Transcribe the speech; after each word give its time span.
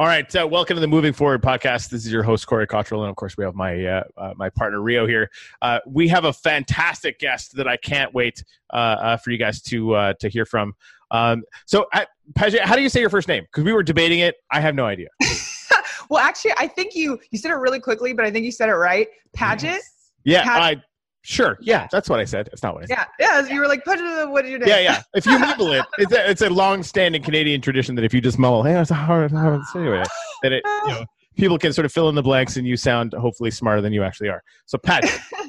All 0.00 0.06
right, 0.06 0.34
uh, 0.34 0.48
welcome 0.50 0.76
to 0.76 0.80
the 0.80 0.86
Moving 0.86 1.12
Forward 1.12 1.42
podcast. 1.42 1.90
This 1.90 2.06
is 2.06 2.10
your 2.10 2.22
host 2.22 2.46
Corey 2.46 2.66
Cottrell, 2.66 3.02
and 3.02 3.10
of 3.10 3.16
course, 3.16 3.36
we 3.36 3.44
have 3.44 3.54
my 3.54 3.84
uh, 3.84 4.02
uh, 4.16 4.32
my 4.34 4.48
partner 4.48 4.80
Rio 4.80 5.06
here. 5.06 5.30
Uh, 5.60 5.78
we 5.86 6.08
have 6.08 6.24
a 6.24 6.32
fantastic 6.32 7.18
guest 7.18 7.54
that 7.56 7.68
I 7.68 7.76
can't 7.76 8.14
wait 8.14 8.42
uh, 8.72 8.76
uh, 8.76 9.16
for 9.18 9.30
you 9.30 9.36
guys 9.36 9.60
to 9.60 10.14
to 10.18 10.28
hear 10.30 10.46
from. 10.46 10.72
Um, 11.10 11.42
so, 11.66 11.86
uh, 11.92 12.06
Paget, 12.34 12.62
how 12.62 12.76
do 12.76 12.82
you 12.82 12.88
say 12.88 13.00
your 13.00 13.10
first 13.10 13.28
name? 13.28 13.42
Because 13.42 13.62
we 13.62 13.74
were 13.74 13.82
debating 13.82 14.20
it. 14.20 14.36
I 14.50 14.60
have 14.60 14.74
no 14.74 14.86
idea. 14.86 15.08
well, 16.08 16.24
actually, 16.24 16.54
I 16.56 16.66
think 16.66 16.94
you 16.94 17.20
you 17.30 17.38
said 17.38 17.50
it 17.50 17.56
really 17.56 17.78
quickly, 17.78 18.14
but 18.14 18.24
I 18.24 18.30
think 18.30 18.46
you 18.46 18.52
said 18.52 18.70
it 18.70 18.76
right. 18.76 19.06
Paget. 19.34 19.82
Yeah, 20.24 20.44
I 20.46 20.82
Sure. 21.22 21.58
Yeah, 21.60 21.86
that's 21.92 22.08
what 22.08 22.18
I 22.18 22.24
said. 22.24 22.48
It's 22.52 22.62
not 22.62 22.74
what 22.74 22.84
I 22.84 22.86
said. 22.86 23.06
Yeah, 23.18 23.42
yeah. 23.42 23.52
You 23.52 23.60
were 23.60 23.68
like, 23.68 23.84
put 23.84 23.98
it. 23.98 24.04
Uh, 24.04 24.28
what 24.28 24.42
did 24.42 24.52
you 24.52 24.58
do? 24.58 24.66
Yeah, 24.66 24.80
yeah. 24.80 25.02
If 25.14 25.26
you 25.26 25.38
mumble 25.38 25.72
it, 25.72 25.84
it's 25.98 26.12
a, 26.12 26.30
it's 26.30 26.42
a 26.42 26.48
long-standing 26.48 27.22
Canadian 27.22 27.60
tradition 27.60 27.94
that 27.96 28.04
if 28.04 28.14
you 28.14 28.20
just 28.20 28.38
mumble, 28.38 28.62
hey, 28.62 28.80
it's 28.80 28.90
a 28.90 28.94
hard, 28.94 29.30
hard 29.30 29.60
anyway, 29.74 30.02
that 30.42 30.52
it, 30.52 30.62
you 30.86 30.92
know, 30.92 31.04
people 31.36 31.58
can 31.58 31.72
sort 31.72 31.84
of 31.84 31.92
fill 31.92 32.08
in 32.08 32.14
the 32.14 32.22
blanks, 32.22 32.56
and 32.56 32.66
you 32.66 32.76
sound 32.76 33.12
hopefully 33.12 33.50
smarter 33.50 33.82
than 33.82 33.92
you 33.92 34.02
actually 34.02 34.28
are. 34.28 34.42
So, 34.66 34.78
Pat. 34.78 35.04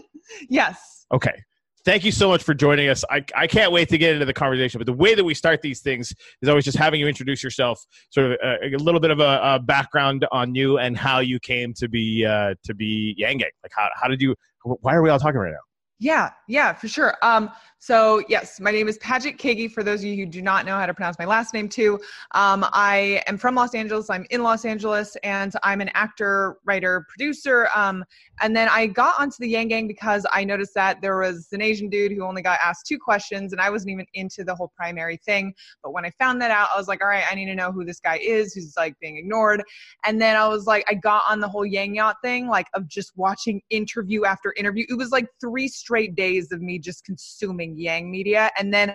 yes. 0.50 1.06
Okay. 1.14 1.44
Thank 1.84 2.04
you 2.06 2.12
so 2.12 2.30
much 2.30 2.44
for 2.44 2.54
joining 2.54 2.90
us. 2.90 3.04
I, 3.10 3.26
I 3.36 3.48
can't 3.48 3.72
wait 3.72 3.90
to 3.90 3.98
get 3.98 4.14
into 4.14 4.26
the 4.26 4.34
conversation. 4.34 4.78
But 4.78 4.86
the 4.86 4.94
way 4.94 5.16
that 5.16 5.24
we 5.24 5.34
start 5.34 5.62
these 5.62 5.82
things 5.82 6.14
is 6.42 6.50
always 6.50 6.66
just 6.66 6.78
having 6.78 7.00
you 7.00 7.08
introduce 7.08 7.44
yourself, 7.44 7.84
sort 8.12 8.32
of 8.32 8.38
a, 8.44 8.76
a 8.76 8.78
little 8.78 9.00
bit 9.00 9.10
of 9.10 9.20
a, 9.20 9.40
a, 9.44 9.60
background 9.60 10.28
on 10.32 10.54
you 10.54 10.78
and 10.78 10.98
how 10.98 11.20
you 11.20 11.40
came 11.40 11.74
to 11.74 11.88
be 11.88 12.26
uh, 12.26 12.54
to 12.64 12.74
be 12.74 13.16
Yang 13.18 13.38
Gang. 13.40 13.50
Like, 13.64 13.72
how, 13.76 13.90
how 13.96 14.08
did 14.08 14.22
you? 14.22 14.36
Why 14.64 14.94
are 14.94 15.02
we 15.02 15.10
all 15.10 15.20
talking 15.20 15.40
right 15.40 15.52
now? 15.52 15.58
Yeah, 16.00 16.32
yeah, 16.48 16.74
for 16.74 16.88
sure. 16.88 17.16
Um, 17.22 17.52
so 17.84 18.22
yes, 18.30 18.60
my 18.60 18.70
name 18.70 18.88
is 18.88 19.00
Paget 19.00 19.40
Kagy. 19.40 19.70
For 19.70 19.82
those 19.82 20.02
of 20.02 20.06
you 20.06 20.16
who 20.16 20.28
do 20.28 20.40
not 20.40 20.68
know 20.68 20.78
how 20.78 20.86
to 20.86 20.94
pronounce 20.94 21.18
my 21.18 21.26
last 21.26 21.52
name 21.52 21.68
too, 21.68 22.00
um, 22.36 22.64
I 22.74 23.24
am 23.26 23.40
from 23.40 23.56
Los 23.56 23.74
Angeles. 23.74 24.08
I'm 24.12 24.24
in 24.30 24.44
Los 24.44 24.66
Angeles, 24.66 25.18
and 25.24 25.52
I'm 25.64 25.82
an 25.82 25.90
actor, 25.96 26.58
writer, 26.64 27.08
producer. 27.10 27.70
Um, 27.74 28.06
and 28.40 28.56
then 28.56 28.70
I 28.70 28.86
got 28.86 29.20
onto 29.20 29.38
the 29.40 29.48
Yang 29.48 29.68
Gang 29.70 29.88
because 29.88 30.28
I 30.32 30.44
noticed 30.44 30.76
that 30.76 31.02
there 31.02 31.18
was 31.18 31.48
an 31.54 31.62
Asian 31.64 31.90
dude 31.90 32.12
who 32.12 32.24
only 32.24 32.44
got 32.44 32.60
asked 32.64 32.86
two 32.86 33.00
questions, 33.00 33.52
and 33.52 33.60
I 33.60 33.72
wasn't 33.72 33.94
even 33.94 34.06
into 34.14 34.44
the 34.44 34.54
whole 34.54 34.72
primary 34.76 35.18
thing. 35.18 35.52
But 35.82 35.92
when 35.92 36.06
I 36.06 36.12
found 36.12 36.40
that 36.44 36.52
out, 36.52 36.68
I 36.76 36.78
was 36.78 36.88
like, 36.88 37.02
all 37.02 37.08
right, 37.08 37.24
I 37.32 37.34
need 37.34 37.48
to 37.48 37.56
know 37.56 37.72
who 37.72 37.84
this 37.84 38.00
guy 38.00 38.18
is 38.18 38.54
who's 38.54 38.76
like 38.78 38.94
being 39.00 39.18
ignored. 39.18 39.64
And 40.06 40.22
then 40.22 40.36
I 40.36 40.48
was 40.48 40.68
like, 40.68 40.86
I 40.88 40.94
got 40.94 41.24
on 41.28 41.40
the 41.40 41.50
whole 41.50 41.66
Yang 41.66 41.96
Yacht 41.96 42.18
thing, 42.24 42.48
like 42.48 42.68
of 42.76 42.88
just 42.88 43.14
watching 43.16 43.60
interview 43.72 44.26
after 44.26 44.54
interview. 44.56 44.86
It 44.88 45.00
was 45.00 45.10
like 45.10 45.26
three 45.40 45.68
straight 45.68 46.14
days 46.14 46.52
of 46.52 46.62
me 46.62 46.78
just 46.78 47.06
consuming 47.06 47.71
Yang 47.78 48.12
media. 48.12 48.52
And 48.58 48.74
then 48.74 48.94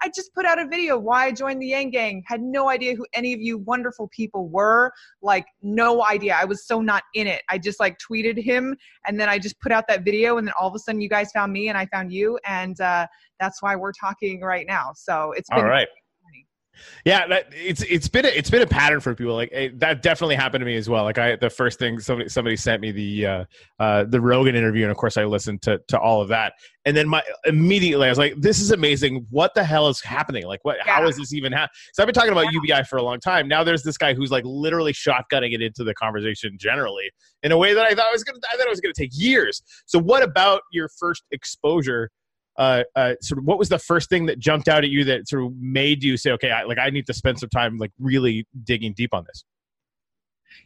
I 0.00 0.10
just 0.14 0.32
put 0.34 0.44
out 0.44 0.58
a 0.58 0.66
video 0.66 0.98
why 0.98 1.26
I 1.26 1.32
joined 1.32 1.60
the 1.60 1.66
Yang 1.66 1.90
Gang. 1.90 2.22
Had 2.26 2.40
no 2.40 2.68
idea 2.68 2.94
who 2.94 3.06
any 3.14 3.32
of 3.32 3.40
you 3.40 3.58
wonderful 3.58 4.08
people 4.08 4.48
were. 4.48 4.92
Like 5.22 5.46
no 5.62 6.04
idea. 6.04 6.36
I 6.40 6.44
was 6.44 6.66
so 6.66 6.80
not 6.80 7.02
in 7.14 7.26
it. 7.26 7.42
I 7.48 7.58
just 7.58 7.80
like 7.80 7.98
tweeted 7.98 8.42
him 8.42 8.76
and 9.06 9.18
then 9.18 9.28
I 9.28 9.38
just 9.38 9.60
put 9.60 9.72
out 9.72 9.84
that 9.88 10.04
video 10.04 10.38
and 10.38 10.46
then 10.46 10.54
all 10.60 10.68
of 10.68 10.74
a 10.74 10.78
sudden 10.78 11.00
you 11.00 11.08
guys 11.08 11.30
found 11.32 11.52
me 11.52 11.68
and 11.68 11.76
I 11.76 11.86
found 11.86 12.12
you 12.12 12.38
and 12.46 12.80
uh, 12.80 13.06
that's 13.40 13.62
why 13.62 13.76
we're 13.76 13.92
talking 13.92 14.40
right 14.40 14.66
now. 14.66 14.92
So 14.94 15.32
it's 15.36 15.50
been 15.50 15.60
all 15.60 15.64
right. 15.64 15.88
Yeah, 17.04 17.26
that, 17.28 17.46
it's 17.52 17.82
it's 17.82 18.08
been 18.08 18.24
a, 18.24 18.28
it's 18.28 18.50
been 18.50 18.62
a 18.62 18.66
pattern 18.66 19.00
for 19.00 19.14
people. 19.14 19.34
Like 19.34 19.50
it, 19.52 19.78
that 19.80 20.02
definitely 20.02 20.36
happened 20.36 20.62
to 20.62 20.66
me 20.66 20.76
as 20.76 20.88
well. 20.88 21.04
Like 21.04 21.18
I, 21.18 21.36
the 21.36 21.50
first 21.50 21.78
thing 21.78 21.98
somebody 22.00 22.28
somebody 22.28 22.56
sent 22.56 22.82
me 22.82 22.90
the 22.90 23.26
uh, 23.26 23.44
uh, 23.78 24.04
the 24.04 24.20
Rogan 24.20 24.54
interview, 24.54 24.82
and 24.82 24.90
of 24.90 24.96
course 24.96 25.16
I 25.16 25.24
listened 25.24 25.62
to 25.62 25.80
to 25.88 25.98
all 25.98 26.20
of 26.20 26.28
that. 26.28 26.54
And 26.84 26.96
then 26.96 27.08
my 27.08 27.22
immediately 27.44 28.06
I 28.06 28.10
was 28.10 28.18
like, 28.18 28.34
"This 28.38 28.60
is 28.60 28.70
amazing! 28.70 29.26
What 29.30 29.54
the 29.54 29.64
hell 29.64 29.88
is 29.88 30.00
happening? 30.00 30.46
Like, 30.46 30.60
what? 30.64 30.76
Yeah. 30.84 30.92
How 30.92 31.06
is 31.06 31.16
this 31.16 31.32
even 31.32 31.52
happening?" 31.52 31.74
So 31.92 32.02
I've 32.02 32.06
been 32.06 32.14
talking 32.14 32.32
about 32.32 32.52
UBI 32.52 32.84
for 32.84 32.96
a 32.96 33.02
long 33.02 33.20
time. 33.20 33.48
Now 33.48 33.64
there's 33.64 33.82
this 33.82 33.98
guy 33.98 34.14
who's 34.14 34.30
like 34.30 34.44
literally 34.44 34.92
shotgunning 34.92 35.54
it 35.54 35.62
into 35.62 35.84
the 35.84 35.94
conversation 35.94 36.56
generally 36.58 37.10
in 37.42 37.52
a 37.52 37.58
way 37.58 37.74
that 37.74 37.84
I 37.84 37.94
thought 37.94 38.06
was 38.12 38.24
gonna 38.24 38.38
I 38.52 38.56
thought 38.56 38.66
it 38.66 38.70
was 38.70 38.80
gonna 38.80 38.94
take 38.94 39.10
years. 39.12 39.62
So 39.86 39.98
what 39.98 40.22
about 40.22 40.62
your 40.72 40.88
first 40.98 41.24
exposure? 41.30 42.10
Uh, 42.58 42.82
uh, 42.96 43.14
sort 43.22 43.38
of 43.38 43.44
what 43.44 43.58
was 43.58 43.68
the 43.68 43.78
first 43.78 44.08
thing 44.08 44.26
that 44.26 44.38
jumped 44.38 44.68
out 44.68 44.84
at 44.84 44.90
you 44.90 45.04
that 45.04 45.28
sort 45.28 45.44
of 45.44 45.52
made 45.58 46.02
you 46.02 46.16
say, 46.16 46.32
okay, 46.32 46.50
I, 46.50 46.64
like 46.64 46.78
I 46.78 46.90
need 46.90 47.06
to 47.06 47.14
spend 47.14 47.38
some 47.38 47.48
time 47.48 47.78
like 47.78 47.92
really 47.98 48.46
digging 48.64 48.92
deep 48.92 49.14
on 49.14 49.24
this? 49.26 49.44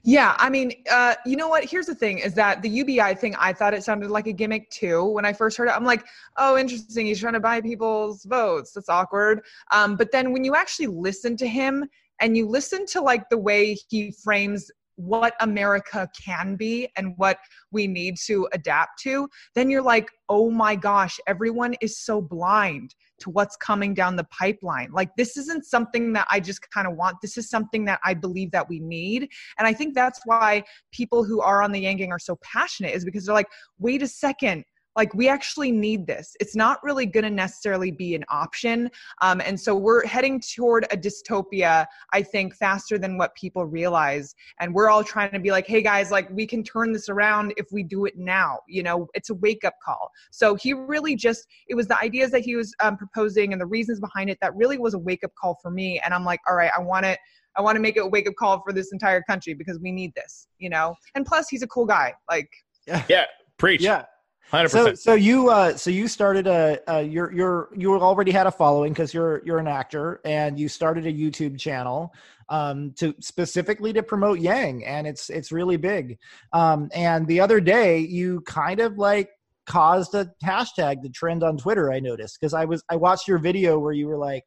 Yeah, 0.05 0.35
I 0.39 0.49
mean, 0.49 0.73
uh, 0.91 1.15
you 1.27 1.37
know 1.37 1.49
what? 1.49 1.65
Here's 1.65 1.87
the 1.87 1.95
thing: 1.95 2.19
is 2.19 2.35
that 2.35 2.63
the 2.63 2.69
UBI 2.69 3.15
thing? 3.15 3.37
I 3.39 3.53
thought 3.53 3.75
it 3.75 3.85
sounded 3.85 4.11
like 4.11 4.27
a 4.27 4.33
gimmick 4.33 4.71
too 4.71 5.05
when 5.05 5.25
I 5.25 5.33
first 5.33 5.57
heard 5.57 5.69
it. 5.69 5.77
I'm 5.77 5.85
like, 5.85 6.05
oh, 6.39 6.57
interesting. 6.57 7.07
He's 7.07 7.21
trying 7.21 7.35
to 7.35 7.41
buy 7.41 7.61
people's 7.61 8.25
votes. 8.25 8.73
That's 8.73 8.89
awkward. 8.89 9.43
Um, 9.71 9.97
but 9.97 10.11
then 10.11 10.33
when 10.33 10.45
you 10.45 10.57
actually 10.57 10.89
listen 10.89 11.37
to 11.37 11.47
him 11.47 11.85
and 12.21 12.37
you 12.37 12.49
listen 12.49 12.87
to 12.87 13.01
like 13.01 13.29
the 13.29 13.39
way 13.39 13.77
he 13.89 14.15
frames 14.25 14.71
what 14.97 15.35
America 15.41 16.09
can 16.25 16.57
be 16.57 16.89
and 16.97 17.15
what 17.17 17.39
we 17.71 17.87
need 17.87 18.17
to 18.27 18.49
adapt 18.53 19.01
to, 19.03 19.29
then 19.55 19.71
you're 19.71 19.83
like, 19.83 20.09
oh 20.29 20.51
my 20.51 20.77
gosh, 20.77 21.19
everyone 21.27 21.75
is 21.81 21.99
so 21.99 22.21
blind 22.21 22.95
to 23.21 23.31
what's 23.31 23.57
coming 23.57 23.95
down 23.95 24.17
the 24.17 24.25
pipeline. 24.25 24.91
Like, 24.93 25.11
this 25.17 25.37
isn't 25.37 25.65
something 25.65 26.13
that 26.15 26.27
I 26.31 26.41
just 26.41 26.69
kind 26.71 26.87
of 26.87 26.97
want. 26.97 27.17
This 27.23 27.37
is 27.37 27.49
something 27.49 27.85
that 27.85 28.01
I 28.05 28.15
believe 28.15 28.51
that 28.51 28.69
we 28.69 28.81
need. 28.81 29.29
And 29.59 29.67
I 29.67 29.73
think 29.73 29.95
that's 29.95 30.21
why 30.25 30.65
people 30.93 31.25
who 31.25 31.41
are 31.41 31.63
on 31.63 31.73
the 31.73 31.81
Yang 31.81 31.99
Gang 31.99 32.13
are 32.13 32.19
so 32.19 32.37
passionate, 32.43 32.95
is 32.95 33.05
because 33.05 33.27
they're 33.27 33.35
like, 33.35 33.51
wait 33.79 34.03
a 34.03 34.09
second, 34.09 34.65
like 34.97 35.13
we 35.15 35.29
actually 35.29 35.71
need 35.71 36.07
this 36.07 36.37
it's 36.41 36.55
not 36.55 36.83
really 36.83 37.07
going 37.07 37.25
to 37.25 37.31
necessarily 37.31 37.91
be 37.91 38.15
an 38.15 38.25
option 38.29 38.91
um, 39.21 39.41
and 39.41 39.59
so 39.59 39.75
we're 39.75 40.05
heading 40.07 40.41
toward 40.41 40.85
a 40.91 40.97
dystopia 40.97 41.87
i 42.13 42.23
think 42.23 42.55
faster 42.55 42.99
than 42.99 43.17
what 43.17 43.35
people 43.35 43.65
realize 43.65 44.35
and 44.61 44.75
we're 44.75 44.89
all 44.89 45.05
trying 45.05 45.31
to 45.31 45.41
be 45.41 45.51
like 45.51 45.67
hey 45.67 45.83
guys 45.83 46.11
like 46.11 46.29
we 46.31 46.47
can 46.47 46.63
turn 46.63 46.93
this 46.93 47.09
around 47.09 47.53
if 47.57 47.67
we 47.73 47.83
do 47.83 48.05
it 48.05 48.17
now 48.17 48.59
you 48.69 48.83
know 48.83 49.07
it's 49.15 49.31
a 49.31 49.35
wake 49.35 49.65
up 49.65 49.75
call 49.85 50.11
so 50.31 50.55
he 50.55 50.73
really 50.73 51.15
just 51.15 51.47
it 51.69 51.75
was 51.75 51.87
the 51.87 51.99
ideas 52.01 52.31
that 52.31 52.41
he 52.41 52.57
was 52.57 52.75
um, 52.81 52.97
proposing 52.97 53.53
and 53.53 53.61
the 53.61 53.67
reasons 53.67 54.01
behind 54.01 54.29
it 54.29 54.39
that 54.41 54.55
really 54.55 54.79
was 54.79 54.95
a 54.95 54.99
wake 54.99 55.25
up 55.25 55.33
call 55.41 55.57
for 55.63 55.71
me 55.71 56.01
and 56.05 56.15
i'm 56.15 56.25
like 56.25 56.41
all 56.49 56.55
right 56.57 56.71
i 56.77 56.81
want 56.81 57.05
to 57.05 57.17
I 57.55 57.61
want 57.61 57.77
to 57.77 57.81
make 57.81 57.99
it 57.99 58.01
a 58.01 58.07
wake 58.07 58.27
up 58.27 58.35
call 58.39 58.63
for 58.63 58.73
this 58.73 58.93
entire 58.93 59.21
country 59.29 59.53
because 59.53 59.79
we 59.79 59.93
need 59.93 60.15
this, 60.15 60.47
you 60.59 60.71
know. 60.71 60.95
And 61.15 61.27
plus, 61.27 61.51
he's 61.51 61.63
a 61.63 61.67
cool 61.67 61.85
guy. 61.85 62.15
Like, 62.31 62.49
yeah, 62.87 63.05
yeah 63.11 63.25
preach. 63.59 63.83
Yeah, 63.83 64.05
100%. 64.53 64.69
So, 64.69 64.95
so 64.95 65.15
you, 65.15 65.49
uh, 65.49 65.77
so 65.77 65.91
you 65.91 66.07
started 66.07 66.47
a, 66.47 66.79
uh, 66.87 66.99
you're, 66.99 67.33
you're, 67.33 67.69
you 67.75 67.95
already 67.95 68.31
had 68.31 68.47
a 68.47 68.51
following 68.51 68.93
because 68.93 69.15
you're, 69.15 69.43
you're 69.45 69.59
an 69.59 69.67
actor, 69.67 70.21
and 70.25 70.61
you 70.61 70.69
started 70.69 71.07
a 71.07 71.13
YouTube 71.13 71.59
channel 71.59 72.13
um, 72.51 72.93
to 72.99 73.15
specifically 73.21 73.93
to 73.95 74.03
promote 74.03 74.41
Yang, 74.41 74.85
and 74.85 75.07
it's, 75.07 75.31
it's 75.31 75.53
really 75.53 75.79
big. 75.79 76.19
Um, 76.53 76.91
and 76.95 77.27
the 77.27 77.41
other 77.41 77.61
day, 77.61 77.99
you 77.99 78.43
kind 78.43 78.81
of 78.81 78.99
like 78.99 79.31
caused 79.65 80.15
a 80.15 80.31
hashtag 80.45 81.03
to 81.03 81.09
trend 81.09 81.43
on 81.43 81.57
Twitter. 81.57 81.91
I 81.91 82.01
noticed 82.01 82.39
because 82.39 82.53
I 82.53 82.67
was, 82.67 82.85
I 82.91 82.97
watched 82.97 83.27
your 83.27 83.39
video 83.39 83.79
where 83.79 83.93
you 83.93 84.07
were 84.07 84.19
like, 84.19 84.45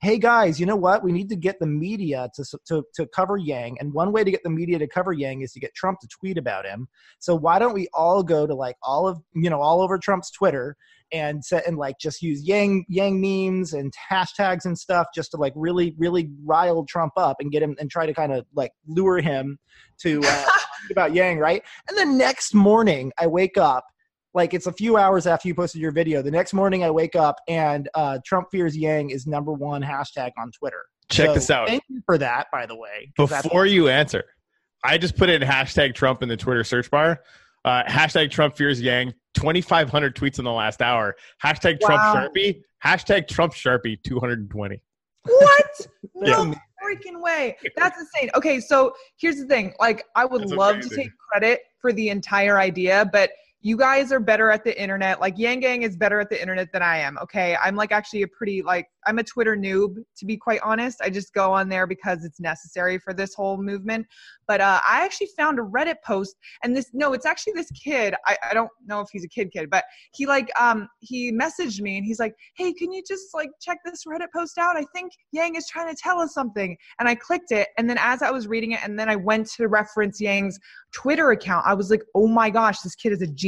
hey 0.00 0.16
guys, 0.16 0.60
you 0.60 0.66
know 0.66 0.76
what? 0.76 1.02
We 1.02 1.10
need 1.10 1.28
to 1.30 1.36
get 1.36 1.58
the 1.58 1.66
media 1.66 2.30
to, 2.34 2.44
to, 2.66 2.84
to 2.94 3.06
cover 3.08 3.36
Yang. 3.36 3.78
And 3.80 3.92
one 3.92 4.12
way 4.12 4.22
to 4.22 4.30
get 4.30 4.42
the 4.44 4.50
media 4.50 4.78
to 4.78 4.86
cover 4.86 5.12
Yang 5.12 5.40
is 5.40 5.52
to 5.52 5.60
get 5.60 5.74
Trump 5.74 5.98
to 6.00 6.08
tweet 6.08 6.38
about 6.38 6.64
him. 6.64 6.86
So 7.18 7.34
why 7.34 7.58
don't 7.58 7.74
we 7.74 7.88
all 7.92 8.22
go 8.22 8.46
to 8.46 8.54
like 8.54 8.76
all 8.82 9.08
of, 9.08 9.20
you 9.34 9.50
know, 9.50 9.60
all 9.60 9.82
over 9.82 9.98
Trump's 9.98 10.30
Twitter 10.30 10.76
and 11.12 11.44
set 11.44 11.66
and 11.66 11.76
like 11.76 11.96
just 12.00 12.22
use 12.22 12.46
Yang, 12.46 12.84
Yang 12.88 13.20
memes 13.20 13.72
and 13.72 13.92
hashtags 14.10 14.66
and 14.66 14.78
stuff 14.78 15.08
just 15.12 15.32
to 15.32 15.36
like 15.36 15.52
really, 15.56 15.94
really 15.98 16.30
rile 16.44 16.84
Trump 16.84 17.14
up 17.16 17.38
and 17.40 17.50
get 17.50 17.62
him 17.62 17.74
and 17.80 17.90
try 17.90 18.06
to 18.06 18.14
kind 18.14 18.32
of 18.32 18.46
like 18.54 18.70
lure 18.86 19.20
him 19.20 19.58
to 20.02 20.20
uh, 20.24 20.46
about 20.92 21.12
Yang, 21.12 21.38
right? 21.38 21.62
And 21.88 21.98
the 21.98 22.04
next 22.04 22.54
morning 22.54 23.10
I 23.18 23.26
wake 23.26 23.58
up 23.58 23.84
like 24.38 24.54
it's 24.54 24.66
a 24.66 24.72
few 24.72 24.96
hours 24.96 25.26
after 25.26 25.48
you 25.48 25.54
posted 25.54 25.82
your 25.82 25.90
video. 25.90 26.22
The 26.22 26.30
next 26.30 26.54
morning, 26.54 26.84
I 26.84 26.90
wake 26.90 27.16
up 27.16 27.40
and 27.48 27.88
uh, 27.94 28.20
Trump 28.24 28.48
fears 28.50 28.76
Yang 28.76 29.10
is 29.10 29.26
number 29.26 29.52
one 29.52 29.82
hashtag 29.82 30.30
on 30.38 30.52
Twitter. 30.52 30.84
Check 31.10 31.26
so 31.26 31.34
this 31.34 31.50
out. 31.50 31.68
Thank 31.68 31.82
you 31.88 32.00
for 32.06 32.16
that, 32.18 32.46
by 32.52 32.64
the 32.64 32.76
way. 32.76 33.12
Before 33.16 33.66
you 33.66 33.88
answer, 33.88 34.24
I 34.84 34.96
just 34.96 35.16
put 35.16 35.28
in 35.28 35.42
hashtag 35.42 35.94
Trump 35.94 36.22
in 36.22 36.28
the 36.28 36.36
Twitter 36.36 36.62
search 36.62 36.90
bar. 36.90 37.20
Uh, 37.64 37.82
hashtag 37.84 38.30
Trump 38.30 38.56
fears 38.56 38.80
Yang. 38.80 39.12
2,500 39.34 40.16
tweets 40.16 40.38
in 40.38 40.44
the 40.44 40.52
last 40.52 40.80
hour. 40.80 41.14
Hashtag 41.44 41.80
Trump 41.80 42.00
wow. 42.00 42.28
Sharpie. 42.28 42.62
Hashtag 42.84 43.28
Trump 43.28 43.52
Sharpie 43.52 44.02
220. 44.04 44.80
What? 45.24 45.86
no 46.14 46.54
freaking 46.82 47.20
way. 47.20 47.56
That's 47.76 47.98
insane. 47.98 48.30
Okay, 48.34 48.60
so 48.60 48.94
here's 49.16 49.36
the 49.36 49.46
thing. 49.46 49.74
Like, 49.80 50.04
I 50.14 50.24
would 50.24 50.42
That's 50.42 50.52
love 50.52 50.74
amazing. 50.76 50.90
to 50.90 50.96
take 50.96 51.10
credit 51.32 51.60
for 51.80 51.92
the 51.92 52.08
entire 52.08 52.58
idea, 52.58 53.08
but 53.12 53.30
you 53.60 53.76
guys 53.76 54.12
are 54.12 54.20
better 54.20 54.50
at 54.50 54.62
the 54.62 54.80
internet. 54.80 55.20
Like 55.20 55.36
Yang 55.36 55.60
Gang 55.60 55.82
is 55.82 55.96
better 55.96 56.20
at 56.20 56.30
the 56.30 56.40
internet 56.40 56.72
than 56.72 56.82
I 56.82 56.98
am. 56.98 57.18
Okay. 57.18 57.56
I'm 57.60 57.74
like 57.74 57.90
actually 57.90 58.22
a 58.22 58.28
pretty 58.28 58.62
like 58.62 58.86
I'm 59.06 59.18
a 59.18 59.24
Twitter 59.24 59.56
noob 59.56 59.96
to 60.16 60.26
be 60.26 60.36
quite 60.36 60.60
honest. 60.62 61.00
I 61.02 61.10
just 61.10 61.34
go 61.34 61.52
on 61.52 61.68
there 61.68 61.86
because 61.86 62.24
it's 62.24 62.38
necessary 62.38 62.98
for 62.98 63.12
this 63.12 63.34
whole 63.34 63.56
movement. 63.56 64.06
But 64.46 64.60
uh, 64.60 64.80
I 64.86 65.04
actually 65.04 65.30
found 65.36 65.58
a 65.58 65.62
Reddit 65.62 65.96
post 66.04 66.36
and 66.62 66.76
this 66.76 66.90
no, 66.92 67.14
it's 67.14 67.26
actually 67.26 67.54
this 67.54 67.70
kid. 67.72 68.14
I, 68.26 68.36
I 68.48 68.54
don't 68.54 68.70
know 68.86 69.00
if 69.00 69.08
he's 69.12 69.24
a 69.24 69.28
kid 69.28 69.50
kid, 69.50 69.70
but 69.70 69.84
he 70.14 70.24
like 70.26 70.50
um 70.60 70.88
he 71.00 71.32
messaged 71.32 71.80
me 71.80 71.96
and 71.96 72.06
he's 72.06 72.20
like, 72.20 72.34
Hey, 72.56 72.72
can 72.72 72.92
you 72.92 73.02
just 73.08 73.34
like 73.34 73.50
check 73.60 73.78
this 73.84 74.04
Reddit 74.06 74.28
post 74.32 74.58
out? 74.58 74.76
I 74.76 74.84
think 74.94 75.12
Yang 75.32 75.56
is 75.56 75.66
trying 75.68 75.92
to 75.92 76.00
tell 76.00 76.20
us 76.20 76.32
something. 76.32 76.76
And 77.00 77.08
I 77.08 77.16
clicked 77.16 77.50
it 77.50 77.68
and 77.76 77.90
then 77.90 77.98
as 77.98 78.22
I 78.22 78.30
was 78.30 78.46
reading 78.46 78.72
it 78.72 78.80
and 78.84 78.96
then 78.96 79.08
I 79.08 79.16
went 79.16 79.50
to 79.56 79.66
reference 79.66 80.20
Yang's 80.20 80.60
Twitter 80.92 81.32
account, 81.32 81.66
I 81.66 81.74
was 81.74 81.90
like, 81.90 82.02
oh 82.14 82.28
my 82.28 82.50
gosh, 82.50 82.80
this 82.80 82.94
kid 82.94 83.12
is 83.12 83.20
a 83.20 83.26
genius. 83.26 83.47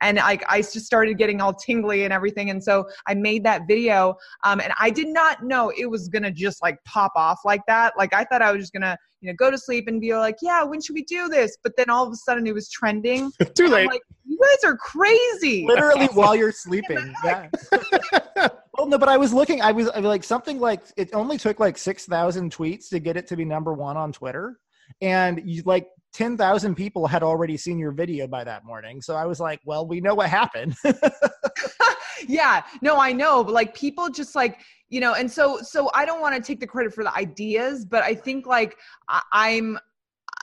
And 0.00 0.16
like 0.18 0.44
I 0.48 0.60
just 0.60 0.86
started 0.86 1.18
getting 1.18 1.40
all 1.40 1.54
tingly 1.54 2.04
and 2.04 2.12
everything. 2.12 2.50
And 2.50 2.62
so 2.62 2.86
I 3.06 3.14
made 3.14 3.44
that 3.44 3.62
video. 3.68 4.14
Um, 4.44 4.60
and 4.60 4.72
I 4.78 4.90
did 4.90 5.08
not 5.08 5.44
know 5.44 5.72
it 5.76 5.88
was 5.88 6.08
gonna 6.08 6.30
just 6.30 6.62
like 6.62 6.82
pop 6.84 7.12
off 7.16 7.40
like 7.44 7.62
that. 7.68 7.94
Like 7.96 8.14
I 8.14 8.24
thought 8.24 8.42
I 8.42 8.52
was 8.52 8.62
just 8.62 8.72
gonna, 8.72 8.96
you 9.20 9.28
know, 9.28 9.34
go 9.36 9.50
to 9.50 9.58
sleep 9.58 9.86
and 9.88 10.00
be 10.00 10.14
like, 10.14 10.36
yeah, 10.42 10.62
when 10.64 10.80
should 10.80 10.94
we 10.94 11.04
do 11.04 11.28
this? 11.28 11.56
But 11.62 11.76
then 11.76 11.90
all 11.90 12.06
of 12.06 12.12
a 12.12 12.16
sudden 12.16 12.46
it 12.46 12.54
was 12.54 12.70
trending. 12.70 13.30
Too 13.54 13.68
late. 13.68 13.86
like, 13.86 14.02
you 14.24 14.38
guys 14.38 14.70
are 14.70 14.76
crazy. 14.76 15.66
Literally 15.66 16.06
while 16.14 16.34
you're 16.34 16.52
sleeping. 16.52 17.14
Yeah. 17.24 17.48
well, 18.76 18.86
no, 18.86 18.98
but 18.98 19.08
I 19.08 19.16
was 19.16 19.32
looking. 19.32 19.60
I 19.60 19.72
was, 19.72 19.88
I 19.88 19.98
was 19.98 20.06
like 20.06 20.24
something 20.24 20.60
like 20.60 20.82
it 20.96 21.10
only 21.12 21.38
took 21.38 21.60
like 21.60 21.78
six 21.78 22.06
thousand 22.06 22.54
tweets 22.54 22.88
to 22.90 22.98
get 22.98 23.16
it 23.16 23.26
to 23.28 23.36
be 23.36 23.44
number 23.44 23.72
one 23.72 23.96
on 23.96 24.12
Twitter, 24.12 24.58
and 25.00 25.40
you 25.44 25.62
like 25.64 25.88
10,000 26.12 26.74
people 26.74 27.06
had 27.06 27.22
already 27.22 27.56
seen 27.56 27.78
your 27.78 27.92
video 27.92 28.26
by 28.26 28.44
that 28.44 28.64
morning. 28.64 29.00
So 29.00 29.14
I 29.14 29.24
was 29.24 29.40
like, 29.40 29.60
well, 29.64 29.86
we 29.86 30.00
know 30.00 30.14
what 30.14 30.28
happened. 30.28 30.74
yeah, 32.28 32.62
no, 32.82 32.98
I 32.98 33.12
know, 33.12 33.42
but 33.42 33.52
like 33.52 33.74
people 33.74 34.10
just 34.10 34.34
like, 34.34 34.60
you 34.88 35.00
know, 35.00 35.14
and 35.14 35.30
so 35.30 35.58
so 35.62 35.90
I 35.94 36.04
don't 36.04 36.20
want 36.20 36.34
to 36.34 36.42
take 36.42 36.60
the 36.60 36.66
credit 36.66 36.92
for 36.92 37.02
the 37.02 37.14
ideas, 37.16 37.86
but 37.86 38.02
I 38.02 38.14
think 38.14 38.46
like 38.46 38.76
I, 39.08 39.22
I'm 39.32 39.78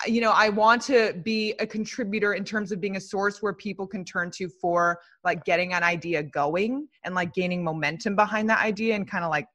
you 0.08 0.22
know, 0.22 0.32
I 0.32 0.50
want 0.50 0.82
to 0.84 1.14
be 1.24 1.54
a 1.60 1.68
contributor 1.68 2.34
in 2.34 2.46
terms 2.46 2.72
of 2.72 2.80
being 2.80 2.96
a 2.96 3.02
source 3.02 3.42
where 3.42 3.54
people 3.54 3.86
can 3.86 4.06
turn 4.06 4.32
to 4.32 4.48
for 4.48 5.00
like 5.26 5.44
getting 5.44 5.74
an 5.74 5.84
idea 5.84 6.24
going 6.24 6.88
and 7.04 7.16
like 7.16 7.34
gaining 7.34 7.64
momentum 7.64 8.16
behind 8.16 8.50
that 8.50 8.62
idea 8.62 8.96
and 8.96 9.10
kind 9.10 9.26
of 9.26 9.30
like 9.30 9.46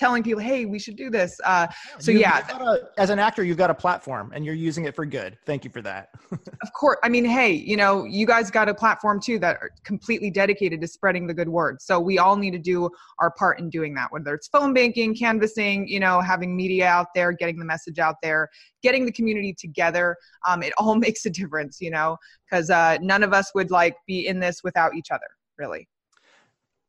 telling 0.00 0.22
people, 0.22 0.40
hey, 0.42 0.64
we 0.64 0.78
should 0.78 0.96
do 0.96 1.10
this. 1.10 1.38
Uh, 1.44 1.66
so 1.98 2.10
You- 2.10 2.20
yeah, 2.20 2.44
a- 2.58 2.78
as 2.98 3.10
an 3.10 3.18
actor, 3.18 3.44
you've 3.44 3.58
got 3.58 3.68
a 3.70 3.74
platform 3.74 4.32
and 4.34 4.44
you're 4.44 4.54
using 4.54 4.86
it 4.86 4.94
for 4.96 5.04
good. 5.04 5.36
Thank 5.44 5.62
you 5.62 5.70
for 5.70 5.82
that. 5.82 6.08
of 6.32 6.72
course. 6.72 6.96
I 7.04 7.10
mean, 7.10 7.24
hey, 7.26 7.52
you 7.52 7.76
know, 7.76 8.04
you 8.04 8.26
guys 8.26 8.50
got 8.50 8.68
a 8.70 8.74
platform 8.74 9.20
too 9.20 9.38
that 9.40 9.56
are 9.56 9.70
completely 9.84 10.30
dedicated 10.30 10.80
to 10.80 10.88
spreading 10.88 11.26
the 11.26 11.34
good 11.34 11.48
word. 11.50 11.82
So 11.82 12.00
we 12.00 12.18
all 12.18 12.36
need 12.36 12.52
to 12.52 12.58
do 12.58 12.88
our 13.18 13.30
part 13.30 13.60
in 13.60 13.68
doing 13.68 13.94
that, 13.94 14.10
whether 14.10 14.34
it's 14.34 14.48
phone 14.48 14.72
banking, 14.72 15.14
canvassing, 15.14 15.86
you 15.86 16.00
know, 16.00 16.20
having 16.20 16.56
media 16.56 16.86
out 16.86 17.08
there, 17.14 17.30
getting 17.32 17.58
the 17.58 17.66
message 17.66 17.98
out 17.98 18.16
there, 18.22 18.48
getting 18.82 19.04
the 19.04 19.12
community 19.12 19.52
together. 19.52 20.16
Um, 20.48 20.62
it 20.62 20.72
all 20.78 20.94
makes 21.06 21.26
a 21.26 21.30
difference, 21.30 21.78
you 21.80 21.90
know, 21.90 22.16
because 22.50 22.70
uh, 22.70 22.96
none 23.02 23.22
of 23.22 23.34
us 23.34 23.52
would 23.54 23.70
like 23.70 23.96
be 24.06 24.26
in 24.26 24.40
this 24.40 24.62
without 24.64 24.94
each 24.94 25.10
other, 25.10 25.26
really. 25.58 25.86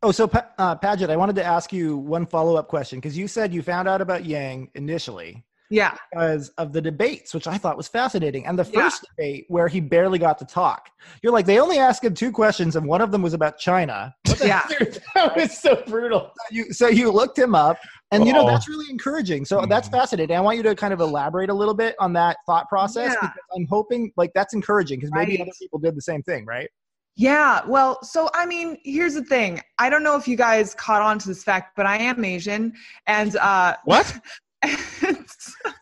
Oh, 0.03 0.11
so 0.11 0.27
Pa- 0.27 0.47
uh, 0.57 0.75
Paget, 0.75 1.09
I 1.09 1.15
wanted 1.15 1.35
to 1.35 1.43
ask 1.43 1.71
you 1.71 1.97
one 1.97 2.25
follow 2.25 2.55
up 2.55 2.67
question 2.67 2.99
because 2.99 3.17
you 3.17 3.27
said 3.27 3.53
you 3.53 3.61
found 3.61 3.87
out 3.87 4.01
about 4.01 4.25
Yang 4.25 4.69
initially 4.73 5.43
Yeah. 5.69 5.95
because 6.11 6.49
of 6.57 6.73
the 6.73 6.81
debates, 6.81 7.35
which 7.35 7.45
I 7.45 7.57
thought 7.59 7.77
was 7.77 7.87
fascinating. 7.87 8.47
And 8.47 8.57
the 8.57 8.63
Yeah. 8.73 8.81
first 8.89 9.05
debate 9.15 9.45
where 9.47 9.67
he 9.67 9.79
barely 9.79 10.17
got 10.17 10.39
to 10.39 10.45
talk, 10.45 10.89
you're 11.21 11.31
like, 11.31 11.45
they 11.45 11.59
only 11.59 11.77
asked 11.77 12.03
him 12.03 12.15
two 12.15 12.31
questions, 12.31 12.75
and 12.75 12.87
one 12.87 12.99
of 13.01 13.11
them 13.11 13.21
was 13.21 13.33
about 13.35 13.59
China. 13.59 14.13
Yeah. 14.43 14.67
That 15.13 15.35
was 15.35 15.55
so 15.59 15.83
brutal. 15.85 16.31
You, 16.49 16.73
so 16.73 16.87
you 16.87 17.11
looked 17.11 17.37
him 17.37 17.53
up, 17.53 17.77
and 18.11 18.25
you 18.25 18.33
know 18.33 18.43
Oh. 18.43 18.47
that's 18.47 18.67
really 18.67 18.87
encouraging. 18.89 19.45
So 19.45 19.65
that's 19.67 19.87
Mhm. 19.87 19.91
fascinating. 19.91 20.35
I 20.35 20.41
want 20.41 20.57
you 20.57 20.63
to 20.63 20.73
kind 20.73 20.93
of 20.93 20.99
elaborate 20.99 21.51
a 21.51 21.53
little 21.53 21.75
bit 21.75 21.95
on 21.99 22.13
that 22.13 22.37
thought 22.47 22.67
process 22.69 23.13
Yeah. 23.13 23.19
because 23.27 23.37
I'm 23.55 23.67
hoping 23.69 24.11
like 24.17 24.31
that's 24.33 24.55
encouraging 24.55 24.99
because 24.99 25.11
maybe 25.13 25.33
Right. 25.33 25.41
other 25.41 25.51
people 25.59 25.77
did 25.77 25.95
the 25.95 26.01
same 26.01 26.23
thing, 26.23 26.45
right? 26.45 26.69
Yeah, 27.15 27.61
well, 27.67 28.01
so 28.03 28.29
I 28.33 28.45
mean, 28.45 28.77
here's 28.83 29.13
the 29.13 29.23
thing. 29.23 29.61
I 29.77 29.89
don't 29.89 30.03
know 30.03 30.15
if 30.17 30.27
you 30.27 30.37
guys 30.37 30.73
caught 30.75 31.01
on 31.01 31.19
to 31.19 31.27
this 31.27 31.43
fact, 31.43 31.75
but 31.75 31.85
I 31.85 31.97
am 31.97 32.23
Asian, 32.23 32.73
and 33.07 33.35
uh, 33.37 33.75
What? 33.85 34.17
and 34.63 35.25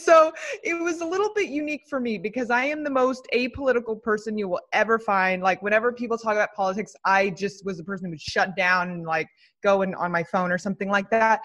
so 0.00 0.32
it 0.62 0.74
was 0.74 1.00
a 1.00 1.04
little 1.04 1.32
bit 1.34 1.48
unique 1.48 1.84
for 1.88 2.00
me 2.00 2.16
because 2.16 2.50
I 2.50 2.64
am 2.64 2.82
the 2.82 2.90
most 2.90 3.26
apolitical 3.34 4.02
person 4.02 4.38
you 4.38 4.48
will 4.48 4.60
ever 4.72 4.98
find. 4.98 5.42
Like 5.42 5.60
whenever 5.62 5.92
people 5.92 6.16
talk 6.16 6.32
about 6.32 6.54
politics, 6.54 6.94
I 7.04 7.30
just 7.30 7.64
was 7.64 7.76
the 7.76 7.84
person 7.84 8.06
who 8.06 8.10
would 8.10 8.20
shut 8.20 8.56
down 8.56 8.90
and 8.90 9.04
like 9.04 9.28
go 9.62 9.82
in 9.82 9.94
on 9.94 10.10
my 10.10 10.22
phone 10.22 10.50
or 10.50 10.58
something 10.58 10.88
like 10.88 11.10
that. 11.10 11.42